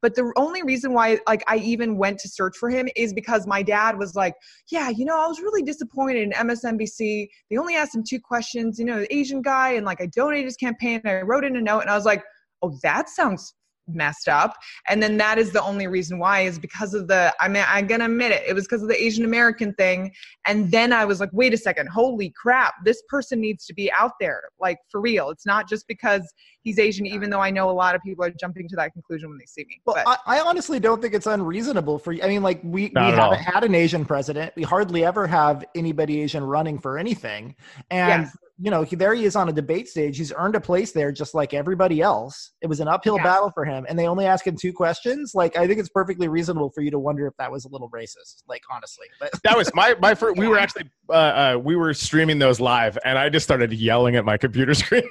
But 0.00 0.14
the 0.14 0.32
only 0.36 0.62
reason 0.62 0.94
why 0.94 1.18
like 1.26 1.44
I 1.46 1.58
even 1.58 1.98
went 1.98 2.18
to 2.20 2.28
search 2.28 2.56
for 2.56 2.70
him 2.70 2.88
is 2.96 3.12
because 3.12 3.46
my 3.46 3.62
dad 3.62 3.98
was 3.98 4.14
like, 4.14 4.34
"Yeah, 4.70 4.88
you 4.88 5.04
know, 5.04 5.22
I 5.22 5.26
was 5.26 5.40
really 5.40 5.62
disappointed 5.62 6.22
in 6.22 6.32
MSNBC. 6.32 7.28
They 7.50 7.56
only 7.58 7.76
asked 7.76 7.94
him 7.94 8.04
two 8.08 8.20
questions, 8.20 8.78
you 8.78 8.86
know, 8.86 9.00
the 9.00 9.14
Asian 9.14 9.42
guy 9.42 9.72
and 9.72 9.84
like 9.84 10.00
I 10.00 10.06
donated 10.06 10.46
his 10.46 10.56
campaign 10.56 11.00
and 11.04 11.10
I 11.10 11.22
wrote 11.22 11.44
in 11.44 11.56
a 11.56 11.60
note 11.60 11.80
and 11.80 11.90
I 11.90 11.94
was 11.94 12.06
like, 12.06 12.24
"Oh, 12.62 12.78
that 12.82 13.10
sounds 13.10 13.54
messed 13.94 14.28
up 14.28 14.56
and 14.88 15.02
then 15.02 15.16
that 15.16 15.38
is 15.38 15.52
the 15.52 15.62
only 15.62 15.86
reason 15.86 16.18
why 16.18 16.40
is 16.40 16.58
because 16.58 16.94
of 16.94 17.08
the 17.08 17.34
i 17.40 17.48
mean 17.48 17.64
i'm 17.68 17.86
gonna 17.86 18.04
admit 18.04 18.32
it 18.32 18.42
it 18.46 18.54
was 18.54 18.64
because 18.64 18.82
of 18.82 18.88
the 18.88 19.02
asian 19.02 19.24
american 19.24 19.72
thing 19.74 20.12
and 20.46 20.70
then 20.70 20.92
i 20.92 21.04
was 21.04 21.20
like 21.20 21.30
wait 21.32 21.52
a 21.54 21.56
second 21.56 21.88
holy 21.88 22.30
crap 22.30 22.74
this 22.84 23.02
person 23.08 23.40
needs 23.40 23.66
to 23.66 23.74
be 23.74 23.90
out 23.92 24.12
there 24.20 24.42
like 24.60 24.78
for 24.90 25.00
real 25.00 25.30
it's 25.30 25.46
not 25.46 25.68
just 25.68 25.86
because 25.88 26.32
he's 26.62 26.78
asian 26.78 27.06
even 27.06 27.30
though 27.30 27.40
i 27.40 27.50
know 27.50 27.70
a 27.70 27.72
lot 27.72 27.94
of 27.94 28.00
people 28.02 28.24
are 28.24 28.30
jumping 28.30 28.68
to 28.68 28.76
that 28.76 28.92
conclusion 28.92 29.28
when 29.28 29.38
they 29.38 29.46
see 29.46 29.64
me 29.68 29.80
Well, 29.84 29.96
but 30.04 30.20
I, 30.26 30.38
I 30.38 30.40
honestly 30.40 30.80
don't 30.80 31.00
think 31.00 31.14
it's 31.14 31.26
unreasonable 31.26 31.98
for 31.98 32.12
you. 32.12 32.22
I 32.22 32.28
mean, 32.28 32.42
like 32.42 32.60
we, 32.62 32.90
we 32.94 33.00
haven't 33.00 33.20
all. 33.20 33.34
had 33.34 33.64
an 33.64 33.74
Asian 33.74 34.04
president. 34.04 34.52
We 34.56 34.62
hardly 34.62 35.04
ever 35.04 35.26
have 35.26 35.64
anybody 35.74 36.20
Asian 36.22 36.44
running 36.44 36.78
for 36.78 36.98
anything. 36.98 37.54
And 37.90 38.24
Yes. 38.24 38.36
You 38.60 38.70
know, 38.72 38.82
he, 38.82 38.96
there 38.96 39.14
he 39.14 39.24
is 39.24 39.36
on 39.36 39.48
a 39.48 39.52
debate 39.52 39.88
stage. 39.88 40.18
He's 40.18 40.32
earned 40.32 40.56
a 40.56 40.60
place 40.60 40.90
there, 40.92 41.12
just 41.12 41.32
like 41.32 41.54
everybody 41.54 42.00
else. 42.00 42.52
It 42.60 42.66
was 42.66 42.80
an 42.80 42.88
uphill 42.88 43.16
Yeah. 43.16 43.22
battle 43.22 43.50
for 43.54 43.64
him, 43.64 43.86
and 43.88 43.96
they 43.98 44.06
only 44.08 44.26
ask 44.26 44.46
him 44.46 44.56
two 44.56 44.72
questions. 44.72 45.32
Like, 45.34 45.56
I 45.56 45.66
think 45.68 45.78
it's 45.78 45.88
perfectly 45.88 46.26
reasonable 46.28 46.70
for 46.74 46.80
you 46.80 46.90
to 46.90 46.98
wonder 46.98 47.26
if 47.26 47.34
that 47.38 47.52
was 47.52 47.64
a 47.66 47.68
little 47.68 47.88
racist. 47.90 48.42
Like, 48.48 48.62
honestly, 48.70 49.06
but 49.20 49.30
That 49.44 49.56
was 49.56 49.70
my 49.74 49.94
my 50.00 50.14
first. 50.14 50.36
We 50.38 50.48
were 50.52 50.58
actually 50.58 50.90
uh, 51.08 51.12
uh, 51.12 51.60
we 51.62 51.76
were 51.76 51.94
streaming 51.94 52.38
those 52.40 52.58
live, 52.60 52.98
and 53.04 53.16
I 53.18 53.28
just 53.28 53.44
started 53.44 53.72
yelling 53.72 54.16
at 54.16 54.24
my 54.24 54.36
computer 54.36 54.74
screen. 54.82 55.08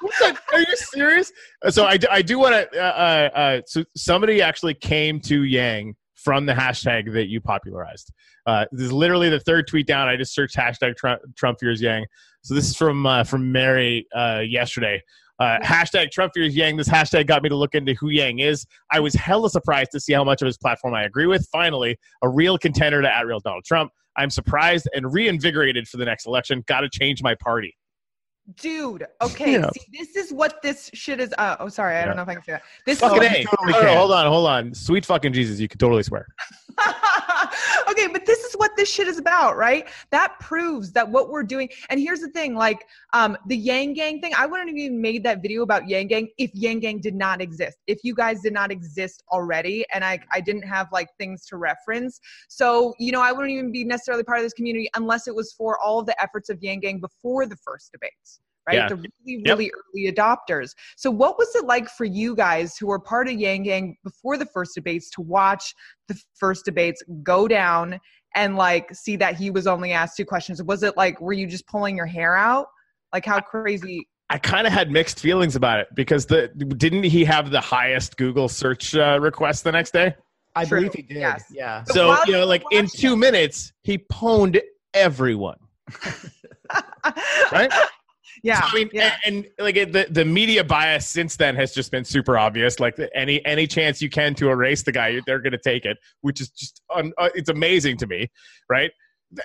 What 0.00 0.36
Are 0.52 0.58
you 0.60 0.76
serious? 0.76 1.32
So 1.70 1.86
I, 1.86 1.96
do- 1.96 2.08
I 2.10 2.22
do 2.22 2.38
want 2.38 2.54
to. 2.72 2.78
Uh, 2.78 2.82
uh, 2.82 3.38
uh, 3.38 3.60
so 3.66 3.84
somebody 3.96 4.42
actually 4.42 4.74
came 4.74 5.20
to 5.20 5.44
Yang 5.44 5.94
from 6.22 6.46
the 6.46 6.52
hashtag 6.52 7.12
that 7.12 7.28
you 7.28 7.40
popularized. 7.40 8.12
Uh, 8.46 8.64
this 8.72 8.86
is 8.86 8.92
literally 8.92 9.28
the 9.28 9.40
third 9.40 9.66
tweet 9.66 9.86
down. 9.86 10.08
I 10.08 10.16
just 10.16 10.34
searched 10.34 10.56
hashtag 10.56 10.96
Trump, 10.96 11.20
Trump 11.36 11.58
fears 11.60 11.80
Yang. 11.80 12.06
So 12.42 12.54
this 12.54 12.68
is 12.68 12.76
from 12.76 13.06
uh, 13.06 13.24
from 13.24 13.52
Mary 13.52 14.06
uh, 14.14 14.42
yesterday. 14.46 15.02
Uh, 15.38 15.58
hashtag 15.60 16.10
Trump 16.10 16.32
fears 16.34 16.54
Yang. 16.54 16.76
This 16.76 16.88
hashtag 16.88 17.26
got 17.26 17.42
me 17.42 17.48
to 17.48 17.56
look 17.56 17.74
into 17.74 17.94
who 17.94 18.10
Yang 18.10 18.40
is. 18.40 18.66
I 18.90 19.00
was 19.00 19.14
hella 19.14 19.50
surprised 19.50 19.90
to 19.92 20.00
see 20.00 20.12
how 20.12 20.24
much 20.24 20.42
of 20.42 20.46
his 20.46 20.58
platform 20.58 20.94
I 20.94 21.04
agree 21.04 21.26
with. 21.26 21.48
Finally, 21.50 21.98
a 22.22 22.28
real 22.28 22.58
contender 22.58 23.02
to 23.02 23.12
at 23.12 23.26
real 23.26 23.40
Donald 23.40 23.64
Trump. 23.64 23.90
I'm 24.16 24.30
surprised 24.30 24.88
and 24.94 25.12
reinvigorated 25.12 25.88
for 25.88 25.96
the 25.96 26.04
next 26.04 26.26
election. 26.26 26.62
Got 26.66 26.80
to 26.80 26.88
change 26.88 27.22
my 27.22 27.34
party. 27.34 27.74
Dude 28.56 29.06
okay 29.22 29.52
Yeah. 29.52 29.70
see, 29.72 29.80
this 29.98 30.16
is 30.16 30.32
what 30.32 30.60
this 30.62 30.90
shit 30.94 31.20
is 31.20 31.32
uh, 31.38 31.56
oh 31.60 31.68
sorry 31.68 31.94
i 31.96 32.00
Yeah. 32.00 32.06
don't 32.06 32.16
know 32.16 32.22
if 32.22 32.28
i 32.28 32.34
can 32.34 32.42
say 32.42 32.52
that 32.52 32.62
this 32.84 32.98
Fucking 33.00 33.22
is 33.22 33.30
A. 33.30 33.44
totally 33.44 33.72
No, 33.72 33.82
no, 33.82 33.94
hold 33.98 34.12
on, 34.12 34.26
hold 34.26 34.46
on. 34.48 34.74
Sweet 34.74 35.06
fucking 35.06 35.32
Jesus, 35.32 35.60
you 35.60 35.68
can 35.68 35.78
totally 35.78 36.02
swear. 36.02 36.26
okay, 37.90 38.06
but 38.06 38.26
this 38.26 38.40
is 38.40 38.54
what 38.54 38.72
this 38.76 38.90
shit 38.90 39.08
is 39.08 39.18
about, 39.18 39.56
right? 39.56 39.88
That 40.10 40.38
proves 40.40 40.92
that 40.92 41.08
what 41.08 41.30
we're 41.30 41.42
doing. 41.42 41.68
And 41.90 42.00
here's 42.00 42.20
the 42.20 42.28
thing, 42.28 42.54
like 42.54 42.86
um, 43.12 43.36
the 43.46 43.56
Yang 43.56 43.94
Gang 43.94 44.20
thing. 44.20 44.32
I 44.36 44.46
wouldn't 44.46 44.68
have 44.68 44.76
even 44.76 45.00
made 45.00 45.22
that 45.24 45.42
video 45.42 45.62
about 45.62 45.88
Yang 45.88 46.06
Gang 46.08 46.28
if 46.38 46.50
Yang 46.54 46.80
Gang 46.80 47.00
did 47.00 47.14
not 47.14 47.40
exist. 47.40 47.78
If 47.86 48.00
you 48.02 48.14
guys 48.14 48.40
did 48.40 48.52
not 48.52 48.70
exist 48.70 49.22
already, 49.30 49.84
and 49.94 50.04
I 50.04 50.20
I 50.32 50.40
didn't 50.40 50.62
have 50.62 50.88
like 50.92 51.08
things 51.18 51.46
to 51.46 51.56
reference. 51.56 52.20
So 52.48 52.94
you 52.98 53.12
know, 53.12 53.20
I 53.20 53.32
wouldn't 53.32 53.52
even 53.52 53.72
be 53.72 53.84
necessarily 53.84 54.24
part 54.24 54.38
of 54.38 54.44
this 54.44 54.54
community 54.54 54.88
unless 54.94 55.28
it 55.28 55.34
was 55.34 55.52
for 55.52 55.78
all 55.78 56.00
of 56.00 56.06
the 56.06 56.20
efforts 56.22 56.48
of 56.48 56.62
Yang 56.62 56.80
Gang 56.80 57.00
before 57.00 57.46
the 57.46 57.56
first 57.56 57.92
debates. 57.92 58.40
Right, 58.68 58.76
Yeah. 58.76 58.88
the 58.88 58.96
really, 58.96 59.10
Yep. 59.24 59.58
really 59.58 59.72
early 59.72 60.12
adopters. 60.12 60.70
So, 60.96 61.10
what 61.10 61.36
was 61.36 61.52
it 61.56 61.64
like 61.64 61.88
for 61.88 62.04
you 62.04 62.36
guys 62.36 62.76
who 62.76 62.86
were 62.86 63.00
part 63.00 63.26
of 63.28 63.34
Yang 63.34 63.62
Gang 63.64 63.96
before 64.04 64.36
the 64.36 64.46
first 64.46 64.74
debates 64.76 65.10
to 65.10 65.20
watch 65.20 65.74
the 66.08 66.16
first 66.38 66.64
debates 66.64 67.02
go 67.24 67.48
down 67.48 67.98
and 68.36 68.56
like 68.56 68.94
see 68.94 69.16
that 69.16 69.34
he 69.36 69.50
was 69.50 69.66
only 69.66 69.90
asked 69.92 70.16
two 70.16 70.24
questions? 70.24 70.62
Was 70.62 70.82
it 70.84 70.96
like, 70.96 71.20
were 71.20 71.32
you 71.32 71.46
just 71.48 71.66
pulling 71.66 71.96
your 71.96 72.06
hair 72.06 72.36
out? 72.36 72.66
Like, 73.12 73.24
how 73.26 73.40
crazy? 73.40 74.06
I 74.30 74.38
kind 74.38 74.66
of 74.66 74.72
had 74.72 74.90
mixed 74.90 75.18
feelings 75.20 75.56
about 75.56 75.80
it 75.80 75.88
because 75.94 76.24
the 76.26 76.46
didn't 76.48 77.02
he 77.04 77.24
have 77.24 77.50
the 77.50 77.60
highest 77.60 78.16
Google 78.16 78.48
search 78.48 78.94
uh, 78.94 79.18
request 79.20 79.64
the 79.64 79.72
next 79.72 79.90
day? 79.92 80.14
I 80.54 80.64
True, 80.64 80.78
believe 80.80 80.94
he 80.94 81.02
did. 81.02 81.16
yes. 81.16 81.44
Yeah. 81.50 81.82
But 81.86 81.94
So 81.94 82.16
you 82.26 82.32
know, 82.34 82.46
like 82.46 82.62
in 82.70 82.86
two 82.86 83.14
it- 83.14 83.16
minutes, 83.16 83.72
he 83.82 83.98
pwned 83.98 84.60
everyone. 84.94 85.56
right? 87.52 87.70
Yeah. 88.42 88.60
So, 88.60 88.66
I 88.70 88.74
mean, 88.74 88.90
yeah. 88.92 89.14
and, 89.24 89.36
and, 89.36 89.46
like 89.58 89.76
it- 89.76 89.92
the 89.92 90.06
the 90.10 90.24
media 90.24 90.64
bias 90.64 91.06
since 91.08 91.36
then 91.36 91.54
has 91.56 91.72
just 91.72 91.90
been 91.92 92.04
super 92.04 92.36
obvious. 92.36 92.80
Like 92.80 92.98
any 93.14 93.44
any 93.46 93.66
chance 93.66 94.02
you 94.02 94.10
can 94.10 94.34
to 94.36 94.50
erase 94.50 94.82
the 94.82 94.92
guy, 94.92 95.20
they're 95.26 95.38
going 95.38 95.52
to 95.52 95.58
take 95.58 95.84
it, 95.84 95.98
which 96.22 96.40
is 96.40 96.50
just 96.50 96.82
un, 96.94 97.12
uh, 97.18 97.28
it's 97.34 97.48
amazing 97.50 97.96
to 97.98 98.06
me, 98.06 98.30
right? 98.68 98.90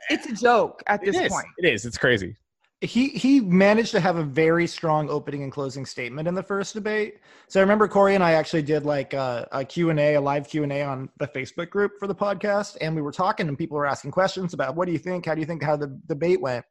it's 0.10 0.26
a 0.26 0.34
joke 0.34 0.84
at 0.88 1.00
this 1.02 1.16
It 1.16 1.26
is. 1.28 1.32
point. 1.32 1.46
It 1.60 1.74
is. 1.74 1.86
It's 1.86 1.98
crazy. 1.98 2.36
he 2.82 3.08
he 3.10 3.40
managed 3.40 3.92
to 3.92 4.00
have 4.00 4.18
a 4.18 4.24
very 4.24 4.68
strong 4.68 5.10
opening 5.10 5.44
and 5.44 5.52
closing 5.52 5.86
statement 5.86 6.28
in 6.28 6.34
the 6.36 6.44
first 6.44 6.74
debate. 6.74 7.20
So 7.48 7.60
I 7.60 7.64
remember 7.64 7.88
Corey 7.88 8.14
and 8.16 8.24
I 8.24 8.34
actually 8.34 8.64
did 8.64 8.84
like 8.86 9.14
a, 9.14 9.48
a 9.52 9.64
Q&A, 9.64 10.16
a 10.16 10.22
live 10.22 10.48
Q&A 10.50 10.84
on 10.84 11.10
the 11.20 11.28
Facebook 11.28 11.70
group 11.70 11.94
for 12.00 12.06
the 12.08 12.14
podcast. 12.16 12.76
And 12.82 12.96
we 12.96 13.02
were 13.02 13.14
talking 13.14 13.48
and 13.48 13.58
people 13.58 13.78
were 13.78 13.86
asking 13.86 14.12
questions 14.12 14.54
about 14.54 14.76
what 14.76 14.86
do 14.88 14.92
you 14.92 15.00
think? 15.00 15.26
How 15.26 15.34
do 15.34 15.40
you 15.40 15.48
think 15.48 15.64
how 15.64 15.78
the 15.78 15.98
debate 16.08 16.42
went? 16.42 16.66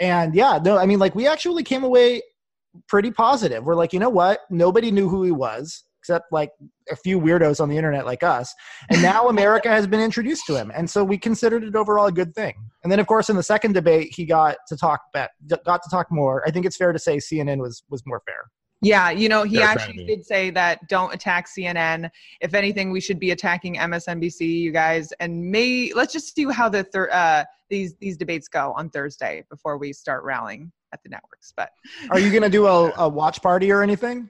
And 0.00 0.34
yeah, 0.34 0.58
no, 0.62 0.78
I 0.78 0.86
mean 0.86 0.98
like 0.98 1.14
we 1.14 1.26
actually 1.26 1.62
came 1.62 1.84
away 1.84 2.22
pretty 2.86 3.10
positive. 3.10 3.64
We're 3.64 3.74
like, 3.74 3.92
you 3.92 3.98
know 3.98 4.10
what? 4.10 4.40
Nobody 4.50 4.90
knew 4.90 5.08
who 5.08 5.24
he 5.24 5.30
was 5.30 5.84
except 6.00 6.32
like 6.32 6.50
a 6.90 6.96
few 6.96 7.20
weirdos 7.20 7.60
on 7.60 7.68
the 7.68 7.76
internet 7.76 8.06
like 8.06 8.22
us. 8.22 8.54
And 8.90 9.02
now 9.02 9.28
America 9.28 9.68
has 9.68 9.86
been 9.86 10.00
introduced 10.00 10.46
to 10.46 10.56
him. 10.56 10.72
And 10.74 10.88
so 10.88 11.04
we 11.04 11.18
considered 11.18 11.64
it 11.64 11.76
overall 11.76 12.06
a 12.06 12.12
good 12.12 12.34
thing. 12.34 12.54
And 12.82 12.90
then 12.90 12.98
of 12.98 13.06
course 13.06 13.28
in 13.28 13.36
the 13.36 13.42
second 13.42 13.72
debate 13.72 14.14
he 14.14 14.24
got 14.24 14.56
to 14.68 14.76
talk 14.76 15.00
back, 15.12 15.30
got 15.48 15.82
to 15.82 15.90
talk 15.90 16.06
more. 16.10 16.42
I 16.46 16.50
think 16.50 16.64
it's 16.64 16.76
fair 16.76 16.92
to 16.92 16.98
say 16.98 17.16
CNN 17.16 17.58
was 17.58 17.82
was 17.90 18.02
more 18.06 18.22
fair. 18.24 18.44
Yeah, 18.80 19.10
you 19.10 19.28
know, 19.28 19.42
he 19.42 19.56
They're 19.56 19.66
actually 19.66 19.94
trying 19.94 20.06
did 20.06 20.24
say 20.24 20.50
that 20.50 20.88
don't 20.88 21.12
attack 21.12 21.48
CNN. 21.48 22.08
If 22.40 22.54
anything, 22.54 22.92
we 22.92 23.00
should 23.00 23.18
be 23.18 23.32
attacking 23.32 23.74
MSNBC, 23.74 24.40
you 24.40 24.70
guys. 24.70 25.12
And 25.18 25.50
may 25.50 25.92
let's 25.94 26.12
just 26.12 26.34
see 26.34 26.46
how 26.50 26.68
the 26.68 26.84
third. 26.84 27.10
uh, 27.10 27.44
these 27.68 27.94
these 28.00 28.16
debates 28.16 28.48
go 28.48 28.72
on 28.76 28.90
Thursday 28.90 29.44
before 29.50 29.78
we 29.78 29.92
start 29.92 30.24
rallying 30.24 30.72
at 30.92 31.02
the 31.02 31.08
networks. 31.08 31.52
But 31.56 31.70
Are 32.10 32.18
you 32.18 32.30
going 32.30 32.42
to 32.42 32.48
do 32.48 32.66
a, 32.66 32.92
a 32.98 33.08
watch 33.08 33.42
party 33.42 33.70
or 33.70 33.82
anything? 33.82 34.28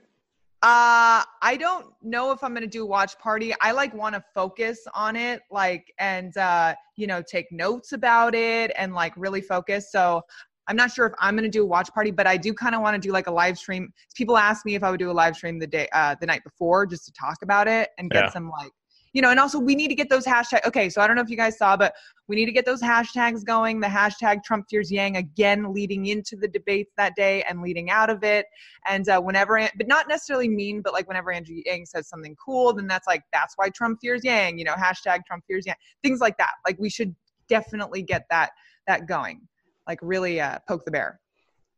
uh, 0.60 1.22
I 1.40 1.56
don't 1.56 1.86
know 2.02 2.32
if 2.32 2.42
I'm 2.42 2.52
gonna 2.52 2.66
do 2.66 2.82
a 2.82 2.86
watch 2.86 3.16
party. 3.20 3.54
I 3.60 3.70
like 3.70 3.94
want 3.94 4.16
to 4.16 4.24
focus 4.34 4.80
on 4.92 5.14
it, 5.14 5.40
like 5.52 5.92
and 6.00 6.36
uh, 6.36 6.74
you 6.96 7.06
know 7.06 7.22
take 7.22 7.46
notes 7.52 7.92
about 7.92 8.34
it 8.34 8.72
and 8.76 8.92
like 8.92 9.12
really 9.16 9.40
focus. 9.40 9.92
So 9.92 10.20
I'm 10.66 10.74
not 10.74 10.90
sure 10.90 11.06
if 11.06 11.12
I'm 11.20 11.36
gonna 11.36 11.48
do 11.48 11.62
a 11.62 11.66
watch 11.66 11.90
party, 11.94 12.10
but 12.10 12.26
I 12.26 12.36
do 12.36 12.52
kind 12.52 12.74
of 12.74 12.80
want 12.80 13.00
to 13.00 13.06
do 13.08 13.12
like 13.12 13.28
a 13.28 13.30
live 13.30 13.56
stream. 13.56 13.92
People 14.16 14.36
ask 14.36 14.66
me 14.66 14.74
if 14.74 14.82
I 14.82 14.90
would 14.90 14.98
do 14.98 15.12
a 15.12 15.12
live 15.12 15.36
stream 15.36 15.60
the 15.60 15.66
day 15.68 15.88
uh, 15.92 16.16
the 16.20 16.26
night 16.26 16.42
before 16.42 16.86
just 16.86 17.04
to 17.04 17.12
talk 17.12 17.36
about 17.42 17.68
it 17.68 17.90
and 17.96 18.10
get 18.10 18.24
Yeah. 18.24 18.30
some 18.32 18.50
like 18.50 18.72
you 19.12 19.22
know. 19.22 19.30
And 19.30 19.40
also 19.40 19.58
we 19.58 19.74
need 19.74 19.88
to 19.88 19.94
get 19.94 20.08
those 20.08 20.24
hashtags. 20.24 20.66
Okay, 20.66 20.88
so 20.88 21.00
I 21.00 21.06
don't 21.06 21.16
know 21.16 21.22
if 21.22 21.30
you 21.30 21.36
guys 21.36 21.58
saw, 21.58 21.76
but 21.76 21.94
we 22.28 22.36
need 22.36 22.46
to 22.46 22.52
get 22.52 22.66
those 22.66 22.82
hashtags 22.82 23.44
going. 23.44 23.80
The 23.80 23.86
hashtag 23.86 24.44
Trump 24.44 24.66
fears 24.68 24.92
Yang 24.92 25.16
again, 25.16 25.72
leading 25.72 26.06
into 26.06 26.36
the 26.36 26.48
debates 26.48 26.92
that 26.96 27.14
day 27.16 27.42
and 27.48 27.62
leading 27.62 27.90
out 27.90 28.10
of 28.10 28.22
it. 28.22 28.46
And 28.86 29.08
uh, 29.08 29.20
whenever, 29.20 29.58
but 29.76 29.88
not 29.88 30.08
necessarily 30.08 30.48
mean, 30.48 30.82
but 30.82 30.92
like 30.92 31.08
whenever 31.08 31.32
Andrew 31.32 31.56
Yang 31.64 31.86
says 31.86 32.08
something 32.08 32.36
cool, 32.36 32.74
then 32.74 32.86
that's 32.86 33.06
like, 33.06 33.22
that's 33.32 33.54
why 33.56 33.70
Trump 33.70 33.98
fears 34.00 34.22
Yang, 34.24 34.58
you 34.58 34.64
know, 34.64 34.74
hashtag 34.74 35.24
Trump 35.26 35.44
fears 35.46 35.64
Yang, 35.66 35.76
things 36.02 36.20
like 36.20 36.36
that. 36.38 36.52
Like 36.66 36.78
we 36.78 36.90
should 36.90 37.14
definitely 37.48 38.02
get 38.02 38.26
that, 38.28 38.50
that 38.86 39.06
going, 39.06 39.40
like 39.86 39.98
really 40.02 40.40
uh, 40.40 40.58
poke 40.68 40.84
the 40.84 40.90
bear. 40.90 41.20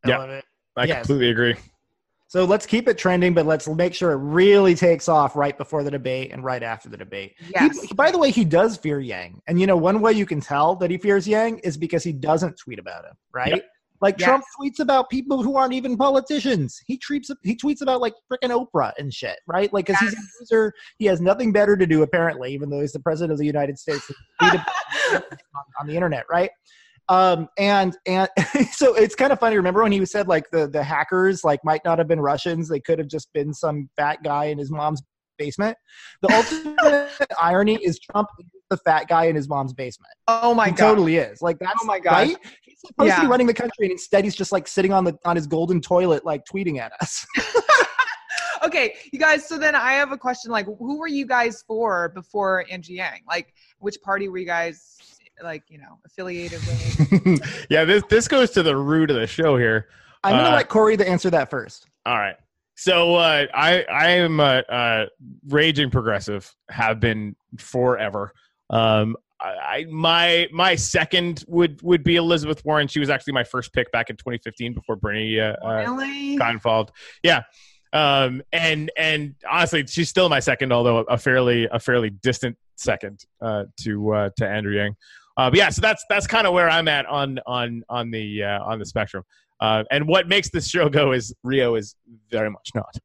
I 0.03 0.09
Yeah. 0.09 0.17
love 0.17 0.29
it. 0.31 0.45
I 0.75 0.85
Yes. 0.85 1.07
completely 1.07 1.29
agree. 1.29 1.55
So 2.31 2.45
let's 2.45 2.65
keep 2.65 2.87
it 2.87 2.97
trending, 2.97 3.33
but 3.33 3.45
let's 3.45 3.67
make 3.67 3.93
sure 3.93 4.13
it 4.13 4.19
really 4.19 4.73
takes 4.73 5.09
off 5.09 5.35
right 5.35 5.57
before 5.57 5.83
the 5.83 5.91
debate 5.91 6.31
and 6.31 6.45
right 6.45 6.63
after 6.63 6.87
the 6.87 6.95
debate. 6.95 7.35
He- 7.81 7.93
by 7.93 8.09
the 8.09 8.17
way, 8.17 8.31
he 8.31 8.45
does 8.45 8.77
fear 8.77 9.01
Yang. 9.01 9.41
And 9.47 9.59
you 9.59 9.67
know, 9.67 9.75
one 9.75 9.99
way 9.99 10.13
you 10.13 10.25
can 10.25 10.39
tell 10.39 10.77
that 10.77 10.89
he 10.89 10.97
fears 10.97 11.27
Yang 11.27 11.59
is 11.59 11.75
because 11.75 12.05
he 12.05 12.13
doesn't 12.13 12.57
tweet 12.57 12.79
about 12.79 13.03
him, 13.03 13.15
right? 13.33 13.55
Yep. 13.55 13.65
Like 13.99 14.15
Yes. 14.17 14.27
Trump 14.27 14.45
tweets 14.57 14.79
about 14.79 15.09
people 15.09 15.43
who 15.43 15.57
aren't 15.57 15.73
even 15.73 15.97
politicians. 15.97 16.79
He 16.87 16.97
tweets 16.97 17.29
he 17.43 17.53
tweets 17.53 17.81
about 17.81 17.99
like 17.99 18.13
freaking 18.31 18.65
Oprah 18.65 18.93
and 18.97 19.13
shit, 19.13 19.37
right? 19.45 19.71
Like 19.73 19.87
because 19.87 19.99
he's 19.99 20.13
a 20.13 20.17
loser. 20.39 20.73
He 20.99 21.07
has 21.07 21.19
nothing 21.19 21.51
better 21.51 21.75
to 21.75 21.85
do 21.85 22.01
apparently, 22.01 22.53
even 22.53 22.69
though 22.69 22.79
he's 22.79 22.93
the 22.93 23.01
president 23.01 23.33
of 23.33 23.39
the 23.39 23.45
United 23.45 23.77
States. 23.77 24.09
On, 25.11 25.21
on 25.81 25.87
the 25.87 25.93
internet, 25.95 26.23
right? 26.31 26.49
Um, 27.09 27.47
and 27.57 27.97
and 28.05 28.29
so 28.71 28.93
it's 28.95 29.15
kind 29.15 29.31
of 29.33 29.39
funny. 29.39 29.57
Remember 29.57 29.83
when 29.83 29.91
he 29.91 30.05
said 30.05 30.27
like 30.27 30.49
the 30.51 30.67
the 30.67 30.83
hackers 30.83 31.43
like 31.43 31.59
might 31.63 31.81
not 31.83 31.97
have 31.97 32.07
been 32.07 32.21
Russians; 32.21 32.69
they 32.69 32.79
could 32.79 32.99
have 32.99 33.07
just 33.07 33.31
been 33.33 33.53
some 33.53 33.89
fat 33.97 34.23
guy 34.23 34.45
in 34.45 34.57
his 34.57 34.71
mom's 34.71 35.01
basement. 35.37 35.77
The 36.21 36.33
ultimate 36.77 37.09
irony 37.41 37.75
is 37.83 37.99
Trump 37.99 38.29
is 38.39 38.45
the 38.69 38.77
fat 38.77 39.07
guy 39.09 39.25
in 39.25 39.35
his 39.35 39.49
mom's 39.49 39.73
basement. 39.73 40.13
oh 40.27 40.53
my 40.53 40.67
he 40.67 40.71
God. 40.71 40.89
totally 40.89 41.17
is. 41.17 41.41
Like 41.41 41.59
that's 41.59 41.79
Oh 41.81 41.85
my 41.85 41.99
gosh. 41.99 42.13
right. 42.13 42.37
He's 42.63 42.79
supposed 42.85 43.15
to 43.15 43.21
be 43.21 43.27
running 43.27 43.47
the 43.47 43.53
country, 43.53 43.85
and 43.85 43.91
instead 43.91 44.23
he's 44.23 44.35
just 44.35 44.51
like 44.51 44.67
sitting 44.67 44.93
on 44.93 45.03
the 45.03 45.17
on 45.25 45.35
his 45.35 45.47
golden 45.47 45.81
toilet, 45.81 46.25
like 46.25 46.43
tweeting 46.51 46.79
at 46.79 46.93
us. 47.01 47.25
okay, 48.63 48.95
you 49.11 49.19
guys. 49.19 49.47
So 49.47 49.57
then 49.57 49.75
I 49.75 49.93
have 49.93 50.11
a 50.11 50.17
question. 50.17 50.51
Like, 50.51 50.65
who 50.65 50.97
were 50.97 51.07
you 51.07 51.25
guys 51.25 51.63
for 51.67 52.09
before 52.09 52.65
Angie 52.71 52.93
Yang? 52.93 53.21
Like, 53.27 53.53
which 53.79 53.97
party 54.01 54.29
were 54.29 54.37
you 54.37 54.45
guys 54.45 54.97
like, 55.43 55.63
you 55.69 55.77
know, 55.77 55.99
affiliated 56.05 56.59
with? 56.59 57.65
yeah, 57.69 57.85
this 57.85 58.03
this 58.09 58.27
goes 58.27 58.51
to 58.51 58.63
the 58.63 58.75
root 58.75 59.09
of 59.09 59.15
the 59.15 59.27
show 59.27 59.57
here. 59.57 59.87
I'm 60.23 60.35
gonna 60.37 60.49
Uh, 60.49 60.55
let 60.57 60.69
Corey 60.69 60.97
to 60.97 61.07
answer 61.07 61.29
that 61.31 61.49
first. 61.49 61.87
All 62.05 62.17
right. 62.17 62.35
So 62.75 63.15
uh, 63.15 63.45
I 63.53 63.83
I 63.83 64.07
am 64.11 64.39
a, 64.39 64.63
a 64.69 65.05
raging 65.47 65.89
progressive. 65.91 66.53
Have 66.69 66.99
been 66.99 67.35
forever. 67.57 68.31
Um, 68.69 69.17
I, 69.39 69.49
I 69.49 69.85
my 69.89 70.47
my 70.51 70.75
second 70.75 71.43
would 71.47 71.81
would 71.81 72.03
be 72.03 72.15
Elizabeth 72.15 72.63
Warren. 72.63 72.87
She 72.87 72.99
was 72.99 73.09
actually 73.09 73.33
my 73.33 73.43
first 73.43 73.73
pick 73.73 73.91
back 73.91 74.09
in 74.09 74.15
2015 74.17 74.73
before 74.73 74.95
Bernie 74.95 75.39
uh, 75.39 75.53
uh, 75.53 75.85
got 76.37 76.51
involved. 76.51 76.91
Yeah. 77.23 77.41
Um, 77.93 78.41
and 78.53 78.89
and 78.97 79.35
honestly, 79.49 79.85
she's 79.85 80.07
still 80.09 80.29
my 80.29 80.39
second, 80.39 80.71
although 80.71 80.99
a 80.99 81.17
fairly 81.17 81.67
a 81.71 81.79
fairly 81.79 82.09
distant 82.09 82.57
second 82.77 83.25
uh, 83.41 83.65
to 83.81 84.13
uh, 84.13 84.29
to 84.37 84.47
Andrew 84.47 84.75
Yang. 84.75 84.95
Uh, 85.37 85.49
but 85.49 85.57
yeah, 85.57 85.69
so 85.69 85.81
that's 85.81 86.03
that's 86.09 86.27
kind 86.27 86.45
of 86.45 86.53
where 86.53 86.69
I'm 86.69 86.87
at 86.87 87.05
on 87.05 87.39
on 87.45 87.83
on 87.89 88.11
the 88.11 88.43
uh, 88.43 88.63
on 88.63 88.79
the 88.79 88.85
spectrum. 88.85 89.23
Uh, 89.59 89.83
and 89.91 90.07
what 90.07 90.27
makes 90.27 90.49
this 90.49 90.67
show 90.67 90.89
go 90.89 91.11
is 91.11 91.33
Rio 91.43 91.75
is 91.75 91.95
very 92.29 92.49
much 92.49 92.69
not. 92.73 92.95